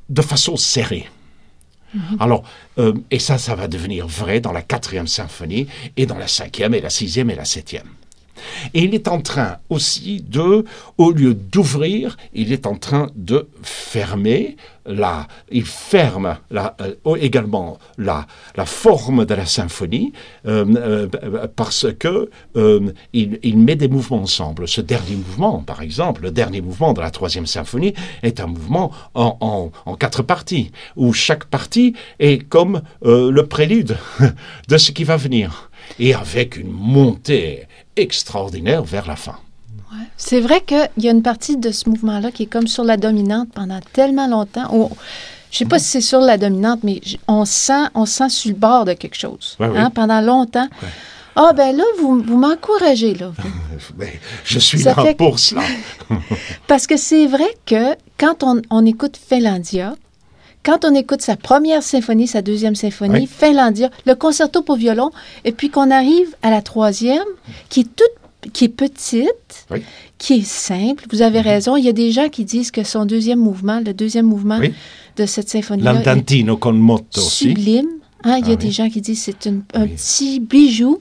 de 0.08 0.22
façon 0.22 0.56
serrée. 0.56 1.08
Alors, 2.18 2.44
euh, 2.78 2.94
et 3.10 3.18
ça, 3.18 3.38
ça 3.38 3.54
va 3.54 3.66
devenir 3.66 4.06
vrai 4.06 4.40
dans 4.40 4.52
la 4.52 4.62
quatrième 4.62 5.08
symphonie 5.08 5.66
et 5.96 6.06
dans 6.06 6.18
la 6.18 6.28
cinquième 6.28 6.74
et 6.74 6.80
la 6.80 6.90
sixième 6.90 7.30
et 7.30 7.34
la 7.34 7.44
septième. 7.44 7.88
Et 8.74 8.82
il 8.84 8.94
est 8.94 9.08
en 9.08 9.20
train 9.20 9.58
aussi 9.68 10.22
de, 10.28 10.64
au 10.98 11.10
lieu 11.12 11.34
d'ouvrir, 11.34 12.16
il 12.32 12.52
est 12.52 12.66
en 12.66 12.76
train 12.76 13.10
de 13.16 13.48
fermer 13.62 14.56
la, 14.86 15.28
il 15.50 15.64
ferme 15.66 16.38
euh, 16.52 17.16
également 17.20 17.78
la, 17.98 18.26
la 18.56 18.64
forme 18.66 19.24
de 19.26 19.34
la 19.34 19.46
symphonie 19.46 20.12
euh, 20.46 20.64
euh, 20.76 21.46
parce 21.54 21.86
que 21.98 22.30
il, 23.12 23.38
il 23.42 23.58
met 23.58 23.76
des 23.76 23.88
mouvements 23.88 24.22
ensemble. 24.22 24.66
Ce 24.66 24.80
dernier 24.80 25.16
mouvement, 25.16 25.58
par 25.62 25.82
exemple, 25.82 26.22
le 26.22 26.30
dernier 26.30 26.60
mouvement 26.60 26.92
de 26.92 27.00
la 27.00 27.10
troisième 27.10 27.46
symphonie 27.46 27.94
est 28.22 28.40
un 28.40 28.46
mouvement 28.46 28.90
en, 29.14 29.70
en- 29.86 29.94
quatre 29.96 30.22
parties 30.22 30.72
où 30.96 31.12
chaque 31.12 31.44
partie 31.44 31.94
est 32.18 32.38
comme 32.48 32.80
le 33.02 33.42
prélude 33.42 33.96
de 34.68 34.76
ce 34.78 34.92
qui 34.92 35.04
va 35.04 35.16
venir 35.16 35.69
et 35.98 36.14
avec 36.14 36.56
une 36.56 36.70
montée 36.70 37.66
extraordinaire 37.96 38.82
vers 38.82 39.06
la 39.06 39.16
fin. 39.16 39.36
C'est 40.16 40.40
vrai 40.40 40.60
qu'il 40.60 40.88
y 40.98 41.08
a 41.08 41.10
une 41.10 41.22
partie 41.22 41.56
de 41.56 41.70
ce 41.72 41.88
mouvement-là 41.88 42.30
qui 42.30 42.44
est 42.44 42.46
comme 42.46 42.66
sur 42.68 42.84
la 42.84 42.96
dominante 42.96 43.48
pendant 43.54 43.80
tellement 43.92 44.28
longtemps. 44.28 44.68
On- 44.72 44.90
je 45.50 45.58
sais 45.58 45.64
pas 45.64 45.80
si 45.80 45.86
c'est 45.86 46.00
sur 46.00 46.20
la 46.20 46.38
dominante, 46.38 46.80
mais 46.84 47.00
on 47.26 47.44
sent, 47.44 47.88
on 47.94 48.06
sent 48.06 48.28
sur 48.28 48.50
le 48.50 48.56
bord 48.56 48.84
de 48.84 48.92
quelque 48.92 49.16
chose. 49.16 49.56
Ouais, 49.58 49.68
oui. 49.68 49.76
hein, 49.78 49.90
pendant 49.90 50.20
longtemps. 50.20 50.68
Ouais. 50.82 50.88
Ah, 51.34 51.52
ben 51.56 51.76
là, 51.76 51.84
vous, 51.98 52.20
vous 52.22 52.36
m'encouragez, 52.38 53.14
là. 53.14 53.32
Mais 53.98 54.20
je 54.44 54.58
suis 54.60 54.78
Ça 54.80 54.94
là 54.94 55.02
fait- 55.02 55.14
pour 55.16 55.38
cela. 55.40 55.62
Parce 56.68 56.86
que 56.86 56.96
c'est 56.96 57.26
vrai 57.26 57.48
que 57.66 57.94
quand 58.18 58.42
on, 58.44 58.62
on 58.70 58.86
écoute 58.86 59.16
Finlandia, 59.16 59.94
quand 60.62 60.84
on 60.84 60.94
écoute 60.94 61.22
sa 61.22 61.36
première 61.36 61.82
symphonie, 61.82 62.26
sa 62.26 62.42
deuxième 62.42 62.74
symphonie, 62.74 63.20
Oui. 63.20 63.28
Finlandia, 63.30 63.90
le 64.06 64.14
concerto 64.14 64.62
pour 64.62 64.76
violon, 64.76 65.10
et 65.44 65.52
puis 65.52 65.70
qu'on 65.70 65.90
arrive 65.90 66.34
à 66.42 66.50
la 66.50 66.62
troisième, 66.62 67.24
qui 67.68 67.80
est 67.80 67.84
toute, 67.96 68.52
qui 68.52 68.64
est 68.66 68.68
petite, 68.68 69.66
Oui. 69.70 69.82
qui 70.18 70.34
est 70.34 70.46
simple. 70.46 71.04
Vous 71.10 71.22
avez 71.22 71.40
raison. 71.40 71.76
Il 71.76 71.84
y 71.84 71.88
a 71.88 71.92
des 71.92 72.10
gens 72.12 72.28
qui 72.28 72.44
disent 72.44 72.70
que 72.70 72.84
son 72.84 73.04
deuxième 73.06 73.38
mouvement, 73.38 73.80
le 73.84 73.94
deuxième 73.94 74.26
mouvement 74.26 74.58
Oui. 74.58 74.72
de 75.16 75.26
cette 75.26 75.48
symphonie-là, 75.48 75.92
est 75.92 76.04
L'andantino 76.04 76.56
con 76.56 76.72
motto 76.74 77.20
sublime. 77.20 77.88
Hein, 78.22 78.36
il 78.42 78.48
y 78.48 78.50
a 78.50 78.52
Ah 78.52 78.56
des 78.56 78.70
gens 78.70 78.90
qui 78.90 79.00
disent 79.00 79.24
que 79.24 79.32
c'est 79.40 79.48
un 79.48 79.86
petit 79.86 80.40
bijou. 80.40 81.00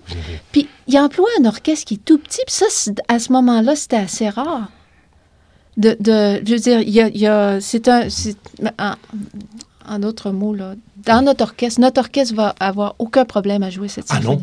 Puis 0.53 0.67
il 0.87 0.97
emploie 0.97 1.27
un 1.41 1.45
orchestre 1.45 1.85
qui 1.85 1.95
est 1.95 2.05
tout 2.05 2.17
petit. 2.17 2.39
Puis 2.47 2.55
ça, 2.55 2.91
à 3.09 3.19
ce 3.19 3.33
moment-là, 3.33 3.75
c'était 3.75 3.97
assez 3.97 4.29
rare. 4.29 4.69
De, 5.79 5.95
de- 5.99 6.41
je 6.45 6.53
veux 6.53 6.59
dire, 6.59 6.81
il 6.81 6.89
y 6.89 7.01
a, 7.01 7.07
il 7.07 7.17
y 7.17 7.25
a- 7.27 7.59
c'est 7.61 7.87
un, 7.87 8.07
en, 8.79 8.93
en 9.87 9.99
d'autres 9.99 10.31
mots 10.31 10.53
là, 10.53 10.75
dans 11.05 11.21
notre 11.23 11.43
orchestre, 11.43 11.79
notre 11.81 11.99
orchestre 12.01 12.35
va 12.35 12.53
avoir 12.59 12.95
aucun 12.99 13.25
problème 13.25 13.63
à 13.63 13.69
jouer 13.69 13.87
cette 13.87 14.05
Ah 14.09 14.19
non, 14.19 14.41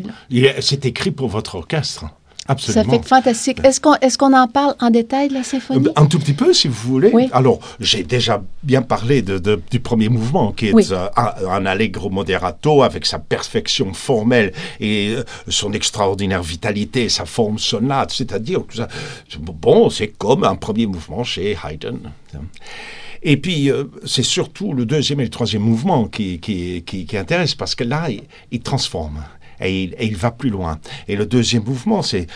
c'est 0.60 0.84
écrit 0.86 1.10
pour 1.10 1.28
votre 1.28 1.56
orchestre. 1.56 2.06
Ça 2.46 2.52
Absolument. 2.52 2.92
fait 2.92 3.00
que 3.00 3.06
fantastique. 3.06 3.58
Est-ce 3.64 3.80
qu'on, 3.80 3.94
est-ce 3.96 4.16
qu'on 4.18 4.32
en 4.32 4.46
parle 4.48 4.74
en 4.80 4.90
détail 4.90 5.28
de 5.28 5.34
la 5.34 5.42
symphonie? 5.42 5.86
Euh, 5.88 5.92
Un 5.96 6.06
tout 6.06 6.18
petit 6.18 6.32
peu, 6.32 6.52
si 6.52 6.68
vous 6.68 6.88
voulez. 6.90 7.10
Oui. 7.12 7.28
Alors, 7.32 7.58
j'ai 7.80 8.02
déjà 8.04 8.42
bien 8.62 8.82
parlé 8.82 9.22
de, 9.22 9.38
de- 9.38 9.60
du 9.70 9.80
premier 9.80 10.08
mouvement, 10.08 10.52
qui 10.52 10.68
est 10.68 10.72
Oui. 10.72 10.86
euh, 10.92 11.08
un, 11.16 11.32
un 11.48 11.66
allegro 11.66 12.08
moderato 12.10 12.82
avec 12.82 13.04
sa 13.06 13.18
perfection 13.18 13.92
formelle 13.92 14.52
et 14.80 15.14
euh, 15.16 15.24
son 15.48 15.72
extraordinaire 15.72 16.42
vitalité, 16.42 17.08
sa 17.08 17.24
forme 17.24 17.58
sonate, 17.58 18.12
c'est-à-dire 18.12 18.66
que 18.66 18.76
ça- 18.76 18.88
bon, 19.40 19.90
c'est 19.90 20.08
comme 20.08 20.44
un 20.44 20.54
premier 20.56 20.86
mouvement 20.86 21.24
chez 21.24 21.56
Haydn. 21.64 21.98
Et 23.22 23.38
puis, 23.38 23.70
euh, 23.72 23.84
c'est 24.04 24.22
surtout 24.22 24.72
le 24.72 24.84
deuxième 24.86 25.18
et 25.20 25.24
le 25.24 25.30
troisième 25.30 25.62
mouvement 25.62 26.06
qui, 26.06 26.38
qui, 26.38 26.82
qui, 26.86 27.06
qui 27.06 27.16
intéressent, 27.16 27.56
parce 27.56 27.74
que 27.74 27.82
là, 27.82 28.08
il, 28.08 28.22
il 28.52 28.60
transforme. 28.60 29.24
Et 29.60 29.84
il, 29.84 29.94
et 29.98 30.06
il 30.06 30.16
va 30.16 30.30
plus 30.30 30.50
loin. 30.50 30.78
Et 31.08 31.16
le 31.16 31.26
deuxième 31.26 31.64
mouvement, 31.64 32.02
c'est 32.02 32.26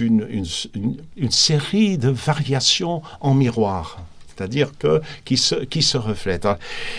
une, 0.00 0.26
une, 0.30 0.46
une, 0.74 0.96
une 1.16 1.30
série 1.30 1.96
de 1.98 2.08
variations 2.10 3.02
en 3.20 3.34
miroir. 3.34 3.98
c'est-à-dire 4.36 4.70
que 4.78 5.00
qui 5.24 5.36
se 5.38 5.54
qui 5.72 5.80
se 5.82 5.96
reflète. 5.96 6.46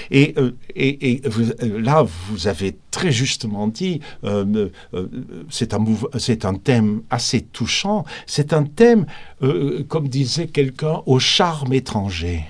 Et, 0.09 0.33
euh, 0.37 0.55
et, 0.75 1.11
et 1.11 1.21
vous- 1.29 1.51
euh, 1.61 1.79
là, 1.79 2.03
vous 2.03 2.47
avez 2.47 2.75
très 2.89 3.11
justement 3.11 3.67
dit, 3.67 3.99
euh, 4.23 4.69
euh, 4.95 5.07
c'est 5.49 5.75
un 5.75 5.79
mouv- 5.79 6.09
c'est 6.17 6.45
un 6.45 6.55
thème 6.55 7.03
assez 7.11 7.41
touchant. 7.57 8.05
C'est 8.25 8.53
un 8.53 8.63
thème, 8.63 9.05
euh, 9.43 9.83
comme 9.87 10.07
disait 10.09 10.47
quelqu'un, 10.47 11.01
au 11.05 11.19
charme 11.19 11.73
étranger, 11.73 12.43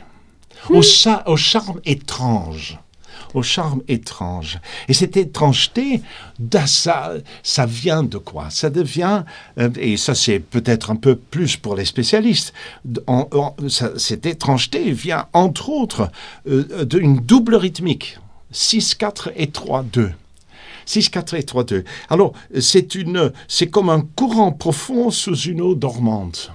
au, 0.69 0.81
cha- 0.81 1.23
au 1.27 1.35
charme 1.35 1.81
étrange 1.83 2.79
au 3.33 3.43
charme 3.43 3.81
étrange. 3.87 4.59
Et 4.87 4.93
cette 4.93 5.17
étrangeté, 5.17 6.01
ça, 6.65 7.13
ça 7.43 7.65
vient 7.65 8.03
de 8.03 8.17
quoi? 8.17 8.49
Ça 8.49 8.69
devient, 8.69 9.23
euh, 9.59 9.69
et 9.79 9.97
ça 9.97 10.15
c'est 10.15 10.39
peut-être 10.39 10.91
un 10.91 10.95
peu 10.95 11.15
plus 11.15 11.57
pour 11.57 11.75
les 11.75 11.85
spécialistes, 11.85 12.53
en- 13.07 13.27
en- 13.31 13.55
ça- 13.69 13.91
cette 13.97 14.25
étrangeté 14.25 14.91
vient 14.91 15.27
entre 15.33 15.69
autres 15.69 16.09
euh, 16.47 16.85
d'une 16.85 17.17
double 17.19 17.55
rythmique, 17.55 18.17
6-4 18.51 19.29
et 19.35 19.47
3-2. 19.47 20.11
6, 20.85 21.09
4 21.09 21.33
et 21.33 21.43
3, 21.43 21.65
2. 21.65 21.83
Alors, 22.09 22.31
c'est 22.61 22.95
une, 22.95 23.33
c'est 23.49 23.67
comme 23.67 23.89
un 23.89 24.07
courant 24.15 24.53
profond 24.53 25.11
sous 25.11 25.35
une 25.35 25.59
eau 25.59 25.75
dormante. 25.75 26.51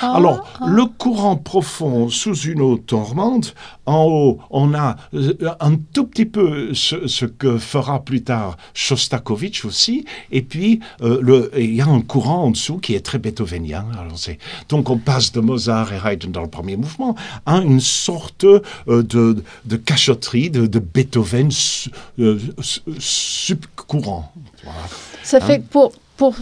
Ah, 0.00 0.14
Alors, 0.16 0.48
ah. 0.60 0.66
le 0.68 0.84
courant 0.86 1.36
profond 1.36 2.08
sous 2.08 2.34
une 2.34 2.60
eau 2.60 2.78
dormante, 2.86 3.54
en 3.86 4.04
haut, 4.04 4.38
on 4.50 4.74
a 4.74 4.96
euh, 5.14 5.34
un 5.60 5.76
tout 5.92 6.04
petit 6.06 6.24
peu 6.26 6.72
ce, 6.74 7.06
ce 7.08 7.24
que 7.26 7.58
fera 7.58 8.00
plus 8.04 8.22
tard 8.22 8.56
Shostakovich 8.74 9.64
aussi, 9.64 10.04
et 10.30 10.42
puis 10.42 10.80
euh, 11.02 11.18
le- 11.20 11.50
il 11.58 11.74
y 11.74 11.80
a 11.80 11.86
un 11.86 12.00
courant 12.00 12.44
en 12.44 12.50
dessous 12.50 12.78
qui 12.78 12.94
est 12.94 13.00
très 13.04 13.18
beethovenien. 13.18 13.84
Alors, 13.98 14.18
c'est- 14.18 14.38
donc, 14.68 14.88
on 14.90 14.98
passe 14.98 15.32
de 15.32 15.40
Mozart 15.40 15.92
et 15.92 15.98
Haydn 16.04 16.30
dans 16.30 16.42
le 16.42 16.48
premier 16.48 16.76
mouvement 16.76 17.16
à 17.46 17.58
une 17.58 17.80
sorte 17.80 18.44
euh, 18.44 18.60
de, 19.02 19.42
de 19.64 19.76
cachotterie 19.76 20.50
de, 20.50 20.66
de 20.66 20.78
Beethoven 20.78 21.50
su- 21.50 21.90
euh, 22.20 22.38
su- 22.60 22.80
subcourant. 22.98 24.32
Voilà. 24.64 24.78
Ça 25.22 25.38
Hein? 25.38 25.40
fait 25.46 25.58
que 25.60 25.66
pour, 25.68 25.92
pour 26.16 26.34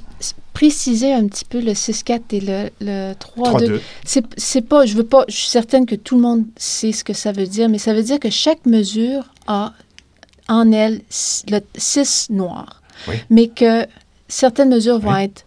préciser 0.53 1.13
un 1.13 1.27
petit 1.29 1.45
peu 1.45 1.61
le 1.61 1.73
6-4 1.73 2.21
et 2.33 2.41
le, 2.41 2.71
le 2.81 3.13
3-2, 3.15 3.81
3-2. 4.05 4.23
c'est 4.37 4.61
pas, 4.63 4.85
je 4.87 4.95
veux 4.97 5.05
pas, 5.07 5.25
je 5.29 5.37
suis 5.37 5.49
certaine 5.49 5.87
que 5.87 5.95
tout 5.95 6.17
le 6.17 6.23
monde 6.23 6.45
sait 6.57 6.93
ce 6.93 7.05
que 7.05 7.13
ça 7.13 7.33
veut 7.33 7.47
dire, 7.47 7.69
mais 7.69 7.79
ça 7.79 7.95
veut 7.95 8.03
dire 8.03 8.19
que 8.21 8.31
chaque 8.31 8.67
mesure 8.67 9.25
a 9.47 9.73
en 10.49 10.73
elle 10.73 11.03
le 11.49 11.61
6 11.77 12.29
noirs. 12.31 12.83
Oui. 13.09 13.15
Mais 13.31 13.49
que 13.49 13.87
certaines 14.29 14.69
mesures 14.71 14.99
vont 14.99 15.13
Oui. 15.15 15.23
être 15.25 15.45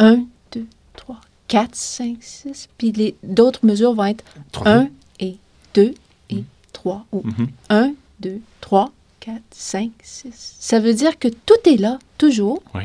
1, 0.00 0.24
2, 0.52 0.66
3, 0.96 1.20
4, 1.48 1.68
5, 1.74 2.16
6, 2.20 2.68
puis 2.76 3.14
d'autres 3.22 3.64
mesures 3.64 3.94
vont 3.94 4.04
être 4.06 4.24
3-2. 4.52 4.68
1 4.68 4.88
et 5.20 5.36
2 5.74 5.94
et 6.30 6.44
3, 6.72 7.06
ou 7.12 7.22
Mhm. 7.24 7.48
1, 7.70 7.92
2, 8.20 8.40
3, 8.60 8.90
4, 9.20 9.40
5, 9.52 9.90
6. 10.02 10.56
Ça 10.58 10.80
veut 10.80 10.94
dire 10.94 11.18
que 11.18 11.28
tout 11.28 11.54
est 11.66 11.76
là, 11.76 11.98
toujours, 12.18 12.62
Oui. 12.74 12.82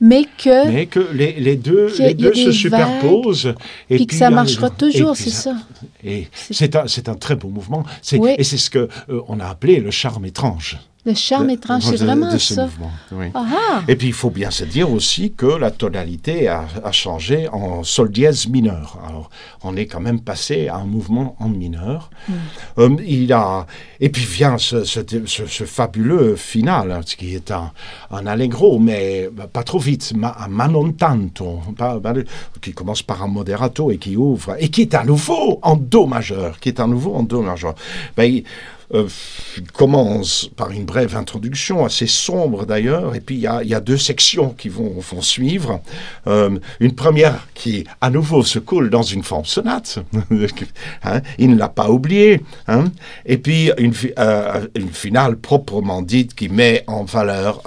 Mais 0.00 0.24
que, 0.24 0.68
Mais 0.72 0.86
que 0.86 1.00
les, 1.12 1.32
les 1.32 1.56
deux, 1.56 1.92
les 1.98 2.14
se 2.34 2.52
superposent. 2.52 3.54
Et 3.90 3.96
puis 3.96 4.06
que 4.06 4.14
ça 4.14 4.30
marchera 4.30 4.70
toujours, 4.70 5.16
c'est 5.16 5.30
ça. 5.30 5.56
Et 6.02 6.28
C'est- 6.34 6.76
un, 6.76 6.86
un 7.08 7.14
très 7.14 7.36
beau 7.36 7.48
mouvement. 7.48 7.84
Oui. 8.18 8.34
Et 8.38 8.44
c'est 8.44 8.56
ce 8.58 8.70
qu'on 8.70 8.88
on 9.28 9.40
a 9.40 9.46
appelé 9.46 9.80
le 9.80 9.90
charme 9.90 10.24
étrange. 10.24 10.78
Le 11.06 11.12
charme 11.14 11.50
étrange, 11.50 11.82
c'est 11.82 11.96
vraiment 11.96 12.32
de 12.32 12.38
ce 12.38 12.54
ça. 12.54 12.68
oui. 13.12 13.26
Ah 13.34 13.44
ah! 13.52 13.82
Et 13.88 13.96
puis 13.96 14.06
il 14.06 14.12
faut 14.14 14.30
bien 14.30 14.50
se 14.50 14.64
dire 14.64 14.90
aussi 14.90 15.32
que 15.36 15.44
la 15.44 15.70
tonalité 15.70 16.48
a, 16.48 16.64
a 16.82 16.92
changé 16.92 17.46
en 17.48 17.82
sol 17.84 18.10
dièse 18.10 18.48
mineur. 18.48 18.98
Alors 19.06 19.28
on 19.62 19.76
est 19.76 19.84
quand 19.86 20.00
même 20.00 20.20
passé 20.20 20.68
à 20.68 20.76
un 20.76 20.86
mouvement 20.86 21.36
en 21.40 21.48
mineur. 21.50 22.08
Hmm. 22.28 22.32
Euh, 22.78 22.96
il 23.06 23.32
a 23.34 23.66
et 24.00 24.08
puis 24.08 24.24
vient 24.24 24.56
ce, 24.56 24.84
ce- 24.84 25.00
ce- 25.26 25.46
ce 25.46 25.64
fabuleux 25.64 26.36
final, 26.36 26.90
hein, 26.90 27.00
ce 27.04 27.16
qui 27.16 27.34
est 27.34 27.50
un, 27.50 27.70
un 28.10 28.26
allegro, 28.26 28.78
mais 28.78 29.28
pas 29.52 29.62
trop 29.62 29.78
vite, 29.78 30.12
ma, 30.16 30.34
un 30.40 30.48
ma 30.48 30.68
non 30.68 30.90
tanto, 30.92 31.60
pas- 31.76 32.00
pas 32.00 32.14
le- 32.14 32.24
qui 32.62 32.72
commence 32.72 33.02
par 33.02 33.22
un 33.22 33.28
moderato 33.28 33.90
et 33.90 33.98
qui 33.98 34.16
ouvre 34.16 34.56
et 34.58 34.68
qui 34.70 34.80
est 34.82 34.94
à 34.94 35.04
nouveau 35.04 35.58
en 35.62 35.76
do 35.76 36.06
majeur, 36.06 36.58
qui 36.60 36.70
est 36.70 36.80
à 36.80 36.86
nouveau 36.86 37.14
en 37.14 37.22
do 37.24 37.42
majeur. 37.42 37.74
Ben, 38.16 38.42
euh, 38.94 39.08
commence 39.72 40.48
par 40.56 40.70
une 40.70 40.84
brève 40.84 41.16
introduction, 41.16 41.84
assez 41.84 42.06
sombre 42.06 42.64
d'ailleurs, 42.66 43.14
et 43.14 43.20
puis 43.20 43.34
il 43.36 43.40
y 43.40 43.46
a, 43.74 43.80
deux 43.80 43.96
sections 43.98 44.50
qui 44.50 44.68
vont, 44.68 44.94
suivre. 45.20 45.80
Euh, 46.26 46.58
une 46.80 46.94
première 46.94 47.46
qui, 47.54 47.84
à 48.00 48.10
nouveau, 48.10 48.42
se 48.42 48.58
coule 48.58 48.90
dans 48.90 49.02
une 49.02 49.22
forme 49.22 49.44
sonate. 49.44 49.98
Hein, 51.04 51.20
il 51.38 51.50
ne 51.50 51.56
l'a 51.56 51.68
pas 51.68 51.90
oublié. 51.90 52.40
hein. 52.66 52.84
Et 53.26 53.36
puis 53.38 53.70
euh, 54.18 54.66
une 54.74 54.88
finale 54.90 55.36
proprement 55.36 56.00
dite 56.02 56.34
qui 56.34 56.48
met 56.48 56.82
en 56.86 57.04
valeur 57.04 57.60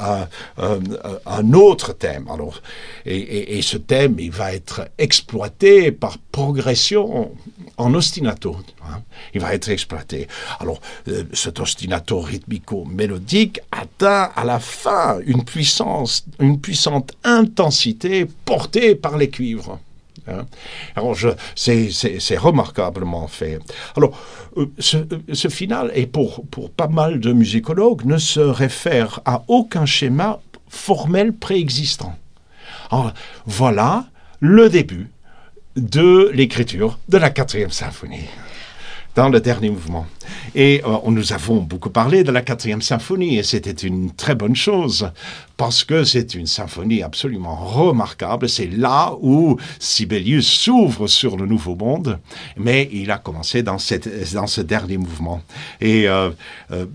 un, 0.57 1.53
autre 1.53 1.93
thème. 1.93 2.27
Alors, 2.33 2.61
et, 3.05 3.15
et- 3.17 3.57
et 3.57 3.61
ce 3.61 3.77
thème, 3.77 4.15
il 4.19 4.31
va 4.31 4.53
être 4.53 4.87
exploité 4.97 5.91
par 5.91 6.17
progression 6.31 7.31
en 7.77 7.93
ostinato. 7.93 8.57
hein. 8.83 9.01
Il 9.33 9.41
va 9.41 9.53
être 9.53 9.69
exploité. 9.69 10.27
Alors, 10.59 10.81
euh, 11.07 11.23
cet 11.33 11.59
ostinato 11.59 12.19
rythmico-mélodique 12.19 13.59
atteint 13.71 14.31
à 14.35 14.43
la 14.43 14.59
fin 14.59 15.19
une 15.25 15.43
puissance, 15.43 16.25
une 16.39 16.59
puissante 16.59 17.13
intensité 17.23 18.25
portée 18.45 18.95
par 18.95 19.17
les 19.17 19.29
cuivres. 19.29 19.79
hein. 20.27 20.45
Alors, 20.95 21.15
c'est 21.55 22.37
remarquablement 22.37 23.27
fait. 23.27 23.59
Alors, 23.95 24.19
euh, 24.57 24.65
ce, 24.79 24.97
euh, 24.97 25.19
ce 25.33 25.47
final, 25.47 25.91
et 25.95 26.07
pour, 26.07 26.45
pour 26.47 26.71
pas 26.71 26.87
mal 26.87 27.19
de 27.19 27.31
musicologues, 27.31 28.05
ne 28.05 28.17
se 28.17 28.39
réfère 28.39 29.21
à 29.25 29.43
aucun 29.47 29.85
schéma 29.85 30.39
formel 30.67 31.31
préexistant. 31.33 32.15
Alors, 32.89 33.13
voilà 33.45 34.05
le 34.39 34.69
début 34.69 35.09
de 35.77 36.31
l'écriture 36.33 36.99
de 37.07 37.17
la 37.17 37.29
quatrième 37.29 37.71
symphonie 37.71 38.25
dans 39.17 39.29
le 39.29 39.39
dernier 39.39 39.71
mouvement. 39.71 40.05
Et 40.53 40.83
euh, 40.85 40.97
nous 41.07 41.33
avons 41.33 41.57
beaucoup 41.57 41.89
parlé 41.89 42.23
de 42.23 42.31
la 42.31 42.43
quatrième 42.43 42.83
symphonie 42.83 43.39
et 43.39 43.43
c'était 43.43 43.71
une 43.71 44.11
très 44.11 44.35
bonne 44.35 44.55
chose 44.55 45.09
parce 45.57 45.83
que 45.83 46.03
c'est 46.03 46.35
une 46.35 46.45
symphonie 46.45 47.01
absolument 47.01 47.55
remarquable. 47.55 48.47
C'est 48.47 48.67
là 48.67 49.15
où 49.19 49.57
Sibelius 49.79 50.47
s'ouvre 50.47 51.07
sur 51.07 51.35
le 51.35 51.47
nouveau 51.47 51.75
monde, 51.75 52.19
mais 52.57 52.89
il 52.91 53.09
a 53.09 53.17
commencé 53.17 53.63
dans, 53.63 53.79
cette, 53.79 54.07
dans 54.33 54.45
ce 54.45 54.61
dernier 54.61 54.97
mouvement. 54.97 55.41
Et 55.81 56.07
euh, 56.07 56.29
euh, 56.71 56.85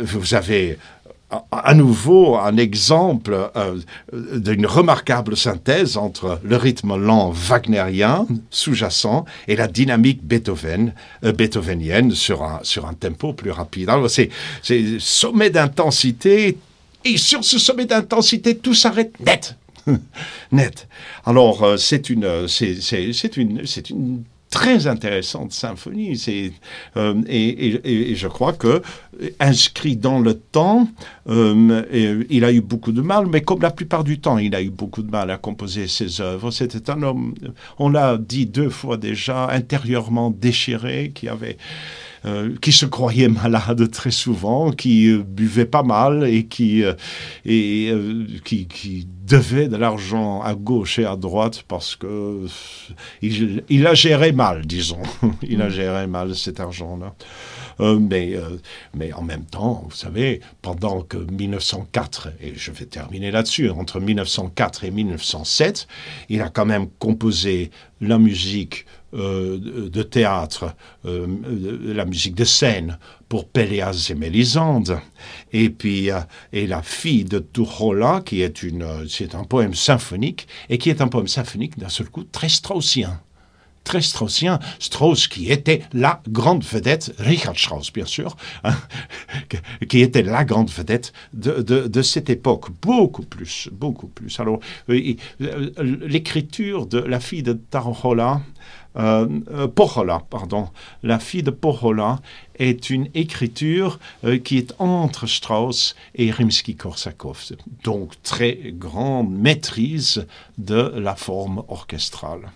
vous 0.00 0.34
avez 0.34 0.78
à- 1.50 1.68
nouveau 1.74 2.36
un 2.36 2.56
exemple 2.56 3.50
euh, 3.56 3.78
d'une 4.12 4.66
remarquable 4.66 5.36
synthèse 5.36 5.96
entre 5.96 6.40
le 6.42 6.56
rythme 6.56 6.96
lent 6.96 7.30
wagnérien 7.32 8.26
sous-jacent 8.50 9.24
et 9.48 9.56
la 9.56 9.66
dynamique 9.68 10.22
euh, 11.24 11.32
beethovenienne 11.32 12.12
sur 12.12 12.42
un, 12.42 12.60
sur 12.62 12.86
un 12.86 12.94
tempo 12.94 13.32
plus 13.32 13.50
rapide. 13.50 13.88
Alors, 13.88 14.10
C'est 14.10 14.30
sommet 15.00 15.50
d'intensité 15.50 16.58
et 17.04 17.16
sur 17.18 17.44
ce 17.44 17.58
sommet 17.58 17.86
d'intensité, 17.86 18.56
tout 18.56 18.74
s'arrête 18.74 19.12
net. 19.20 19.56
net. 20.52 20.88
Alors, 21.26 21.62
euh, 21.62 21.76
c'est 21.76 22.08
une, 22.10 22.24
une, 23.36 23.66
c'est 23.66 23.90
une 23.90 24.22
très 24.54 24.86
intéressante 24.86 25.50
symphonie. 25.52 26.16
C'est, 26.16 26.52
euh, 26.96 27.20
et, 27.26 28.10
et- 28.12 28.14
je 28.14 28.28
crois 28.28 28.52
que 28.52 28.82
inscrit 29.40 29.96
dans 29.96 30.20
le 30.20 30.34
temps, 30.34 30.86
euh, 31.28 31.82
il 32.30 32.44
a 32.44 32.52
eu 32.52 32.60
beaucoup 32.60 32.92
de 32.92 33.02
mal, 33.02 33.26
mais 33.26 33.40
comme 33.42 33.62
la 33.62 33.72
plupart 33.72 34.04
du 34.04 34.20
temps, 34.20 34.38
il 34.38 34.54
a 34.54 34.62
eu 34.62 34.70
beaucoup 34.70 35.02
de 35.02 35.10
mal 35.10 35.30
à 35.30 35.38
composer 35.38 35.88
ses 35.88 36.20
œuvres. 36.20 36.52
C'était 36.52 36.88
un 36.90 37.02
homme, 37.02 37.34
on 37.78 37.88
l'a 37.88 38.16
dit 38.16 38.46
deux 38.46 38.70
fois 38.70 38.96
déjà, 38.96 39.48
intérieurement 39.50 40.30
déchiré, 40.30 41.10
qui 41.14 41.28
avait 41.28 41.56
qui 42.60 42.72
se 42.72 42.86
croyait 42.86 43.28
malade 43.28 43.90
très 43.90 44.10
souvent, 44.10 44.70
qui 44.70 45.08
euh, 45.08 45.22
buvait 45.22 45.66
pas 45.66 45.82
mal 45.82 46.26
et 46.26 46.46
qui, 46.46 46.82
euh, 46.82 46.94
et, 47.44 47.90
euh, 47.90 48.26
qui, 48.44 48.66
qui 48.66 49.06
devait 49.26 49.68
de 49.68 49.76
l'argent 49.76 50.42
à 50.42 50.54
gauche 50.54 50.98
et 50.98 51.04
à 51.04 51.16
droite 51.16 51.64
parce 51.68 51.96
que 51.96 52.06
euh, 52.06 52.48
il, 53.22 53.62
il 53.68 53.86
a 53.86 53.94
géré 53.94 54.32
mal, 54.32 54.66
disons. 54.66 55.02
il 55.42 55.60
a 55.62 55.68
géré 55.68 56.06
mal 56.06 56.34
cet 56.34 56.60
argent-là. 56.60 57.14
Euh, 57.80 57.98
mais, 57.98 58.34
euh, 58.34 58.58
mais 58.94 59.12
en 59.12 59.22
même 59.22 59.44
temps, 59.44 59.84
vous 59.88 59.96
savez, 59.96 60.40
pendant 60.62 61.02
que 61.02 61.16
1904, 61.16 62.28
et 62.40 62.52
je 62.54 62.70
vais 62.70 62.86
terminer 62.86 63.30
là-dessus, 63.30 63.70
entre 63.70 64.00
1904 64.00 64.84
et 64.84 64.90
1907, 64.90 65.88
il 66.28 66.40
a 66.42 66.48
quand 66.48 66.66
même 66.66 66.88
composé 66.98 67.70
la 68.00 68.18
musique 68.18 68.86
euh, 68.86 69.03
de 69.14 69.88
de 69.88 70.02
théâtre, 70.02 70.74
euh, 71.04 71.26
euh, 71.46 71.94
la 71.94 72.04
musique 72.04 72.34
de 72.34 72.44
scène 72.44 72.98
pour 73.28 73.48
Péléas 73.48 74.08
et 74.10 74.14
Mélisande. 74.14 75.00
Et 75.52 75.70
puis, 75.70 76.10
euh, 76.10 76.20
et 76.52 76.66
la 76.66 76.82
fille 76.82 77.24
de 77.24 77.38
Tuchola, 77.38 78.22
qui 78.24 78.42
est 78.42 78.62
une, 78.62 78.82
euh, 78.82 79.06
c'est 79.08 79.34
un 79.34 79.44
poème 79.44 79.74
symphonique, 79.74 80.46
et 80.68 80.78
qui 80.78 80.90
est 80.90 81.00
un 81.00 81.08
poème 81.08 81.28
symphonique 81.28 81.78
d'un 81.78 81.88
seul 81.88 82.08
coup 82.08 82.24
très 82.24 82.48
straussien 82.48 83.20
très 83.84 84.00
straussien. 84.00 84.58
Strauss 84.78 85.28
qui 85.28 85.52
était 85.52 85.82
la 85.92 86.22
grande 86.28 86.64
vedette, 86.64 87.14
Richard 87.18 87.56
Strauss 87.56 87.92
bien 87.92 88.06
sûr, 88.06 88.34
hein, 88.64 88.74
qui 89.88 90.00
était 90.00 90.22
la 90.22 90.44
grande 90.44 90.70
vedette 90.70 91.12
de, 91.34 91.60
de, 91.60 92.02
cette 92.02 92.30
époque, 92.30 92.70
beaucoup 92.80 93.24
plus, 93.24 93.68
beaucoup 93.72 94.08
plus. 94.08 94.40
Alors, 94.40 94.58
euh, 94.88 95.14
l'écriture 95.78 96.86
de 96.86 96.98
la 96.98 97.20
fille 97.20 97.42
de 97.42 97.52
Tarojola, 97.52 98.40
euh, 98.96 99.28
euh 99.50 99.66
pardon, 99.68 100.68
la 101.02 101.18
fille 101.18 101.42
de 101.42 101.50
Pohola 101.50 102.20
est 102.58 102.90
une 102.90 103.08
écriture 103.14 103.98
euh, 104.24 104.38
qui 104.38 104.58
est 104.58 104.74
entre 104.78 105.26
Strauss 105.26 105.96
et 106.14 106.30
Rimsky-Korsakov, 106.30 107.56
donc 107.82 108.12
très 108.22 108.72
grande 108.72 109.32
maîtrise 109.32 110.26
de 110.58 110.92
la 110.96 111.16
forme 111.16 111.64
orchestrale. 111.68 112.52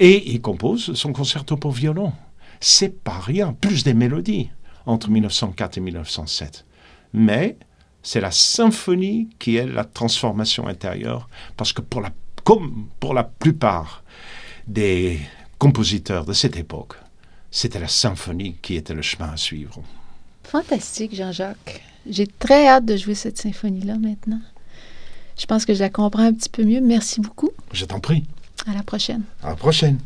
Et 0.00 0.32
il 0.32 0.40
compose 0.40 0.94
son 0.94 1.12
concerto 1.12 1.56
pour 1.56 1.72
violon. 1.72 2.12
C'est 2.60 3.02
pas 3.02 3.18
rien, 3.18 3.52
plus 3.52 3.84
des 3.84 3.94
mélodies 3.94 4.50
entre 4.86 5.10
1904 5.10 5.78
et 5.78 5.80
1907. 5.80 6.64
Mais 7.12 7.56
c'est 8.02 8.20
la 8.20 8.30
symphonie 8.30 9.28
qui 9.38 9.56
est 9.56 9.66
la 9.66 9.84
transformation 9.84 10.66
intérieure, 10.66 11.28
parce 11.56 11.72
que 11.72 11.82
pour 11.82 12.00
la, 12.00 12.10
comme 12.44 12.88
pour 12.98 13.14
la 13.14 13.24
plupart 13.24 14.02
des 14.66 15.20
compositeurs 15.62 16.24
de 16.24 16.32
cette 16.32 16.56
époque, 16.56 16.94
c'était 17.52 17.78
la 17.78 17.86
symphonie 17.86 18.56
qui 18.62 18.74
était 18.74 18.94
le 18.94 19.00
chemin 19.00 19.30
à 19.30 19.36
suivre. 19.36 19.80
Fantastique, 20.42 21.14
Jean-Jacques. 21.14 21.84
J'ai 22.10 22.26
très 22.26 22.66
hâte 22.66 22.84
de 22.84 22.96
jouer 22.96 23.14
cette 23.14 23.38
symphonie-là 23.38 23.96
maintenant. 23.96 24.40
Je 25.38 25.46
pense 25.46 25.64
que 25.64 25.72
je 25.72 25.78
la 25.78 25.88
comprends 25.88 26.24
un 26.24 26.32
petit 26.32 26.48
peu 26.48 26.64
mieux. 26.64 26.80
Merci 26.80 27.20
beaucoup. 27.20 27.52
Je 27.72 27.84
t'en 27.84 28.00
prie. 28.00 28.24
À 28.66 28.74
la 28.74 28.82
prochaine. 28.82 29.22
À 29.40 29.50
la 29.50 29.54
prochaine. 29.54 30.00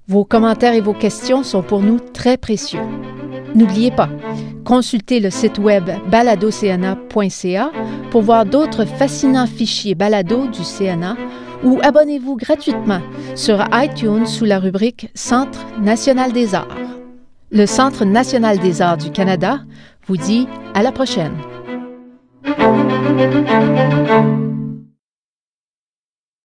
Vos 0.06 0.24
commentaires 0.26 0.74
et 0.74 0.82
vos 0.82 0.92
questions 0.92 1.42
sont 1.42 1.62
pour 1.62 1.80
nous 1.80 1.98
très 1.98 2.36
précieux. 2.36 2.82
N'oubliez 3.54 3.92
pas, 3.92 4.10
consultez 4.66 5.20
le 5.20 5.30
site 5.30 5.58
web 5.58 5.88
baladocna.ca 6.10 7.70
pour 8.10 8.22
voir 8.22 8.44
d'autres 8.44 8.84
fascinants 8.84 9.46
fichiers 9.46 9.94
balado 9.94 10.48
du 10.48 10.60
CNA 10.62 11.16
ou 11.62 11.78
abonnez-vous 11.82 12.36
gratuitement 12.36 13.00
sur 13.36 13.64
iTunes 13.72 14.26
sous 14.26 14.44
la 14.44 14.58
rubrique 14.58 15.08
Centre 15.14 15.64
national 15.80 16.32
des 16.32 16.54
arts. 16.54 16.66
Le 17.50 17.64
Centre 17.64 18.04
national 18.04 18.58
des 18.58 18.82
arts 18.82 18.98
du 18.98 19.10
Canada 19.10 19.60
vous 20.08 20.16
dit 20.16 20.48
à 20.74 20.82
la 20.82 20.92
prochaine. 20.92 21.36